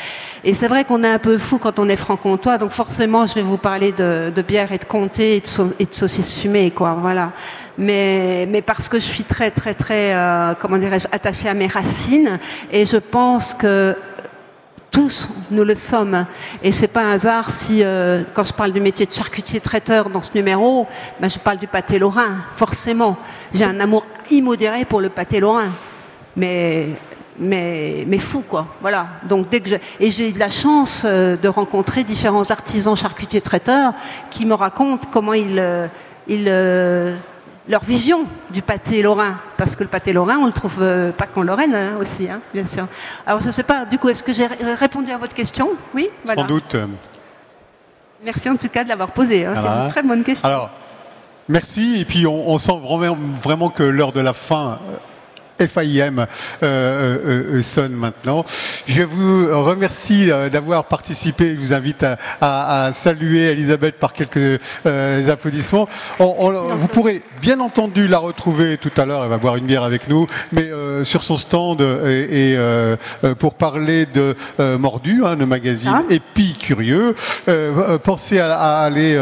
[0.45, 3.35] Et c'est vrai qu'on est un peu fou quand on est franc-comtois, donc forcément, je
[3.35, 6.71] vais vous parler de, de bière et de comté et de, et de saucisses fumées,
[6.71, 7.33] quoi, voilà.
[7.79, 11.67] Mais, mais parce que je suis très, très, très, euh, comment dirais-je, attachée à mes
[11.67, 12.39] racines,
[12.71, 13.97] et je pense que
[14.91, 16.27] tous, nous le sommes.
[16.63, 20.11] Et c'est pas un hasard si, euh, quand je parle du métier de charcutier traiteur
[20.11, 20.87] dans ce numéro,
[21.21, 23.17] ben, je parle du pâté lorrain, forcément.
[23.53, 25.71] J'ai un amour immodéré pour le pâté lorrain.
[26.37, 26.89] Mais,
[27.39, 28.67] mais, mais fou, quoi.
[28.81, 29.07] Voilà.
[29.29, 29.71] Donc, dès que
[30.01, 33.93] et j'ai eu de la chance euh, de rencontrer différents artisans charcutiers traiteurs
[34.31, 35.87] qui me racontent comment ils, euh,
[36.29, 36.49] ils,
[37.69, 41.27] leur vision du pâté lorrain, parce que le pâté lorrain, on le trouve euh, pas
[41.27, 42.87] qu'en Lorraine hein, aussi, hein, bien sûr.
[43.27, 45.71] Alors je ne sais pas, du coup, est-ce que j'ai répondu à votre question?
[45.95, 46.77] Oui Sans doute.
[48.25, 50.49] Merci en tout cas de l'avoir posé, hein, c'est une très bonne question.
[50.49, 50.71] Alors,
[51.49, 54.79] merci, et puis on, sent vraiment, vraiment que l'heure de la fin
[55.67, 56.27] FIM
[57.63, 58.45] sonne maintenant.
[58.87, 61.55] Je vous remercie d'avoir participé.
[61.55, 62.05] Je vous invite
[62.41, 65.89] à, saluer Elisabeth par quelques applaudissements.
[66.19, 69.23] vous pourrez bien entendu la retrouver tout à l'heure.
[69.25, 70.71] Elle va boire une bière avec nous, mais
[71.05, 72.57] sur son stand et,
[73.39, 74.35] pour parler de
[74.79, 76.03] Mordu, hein, le magazine ah.
[76.11, 77.15] Épi Curieux.
[78.03, 79.19] pensez à, à aller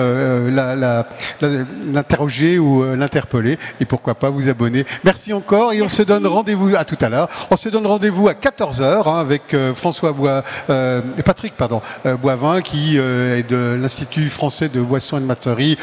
[1.86, 4.84] l'interroger ou l'interpeller et pourquoi pas vous abonner.
[5.04, 7.28] Merci encore et on se donne rendez-vous à tout à l'heure.
[7.50, 12.16] On se donne rendez-vous à 14h hein, avec euh, François Bois, euh, Patrick pardon, euh,
[12.16, 15.76] Boivin qui est de l'Institut français de boissons et de materie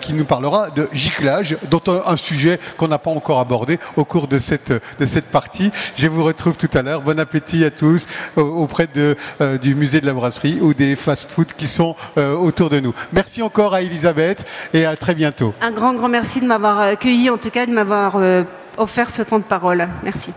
[0.00, 4.28] qui nous parlera de giclage, dont un, sujet qu'on n'a pas encore abordé au cours
[4.28, 5.70] de cette, de cette partie.
[5.96, 7.00] Je vous retrouve tout à l'heure.
[7.00, 9.16] Bon appétit à tous auprès de,
[9.60, 12.92] du musée de la brasserie ou des fast-foods qui sont autour de nous.
[13.12, 15.54] Merci encore à Elisabeth et à très bientôt.
[15.60, 18.16] Un grand, grand merci de m'avoir accueilli, en tout cas de m'avoir
[18.76, 19.88] offert ce temps de parole.
[20.02, 20.32] Merci.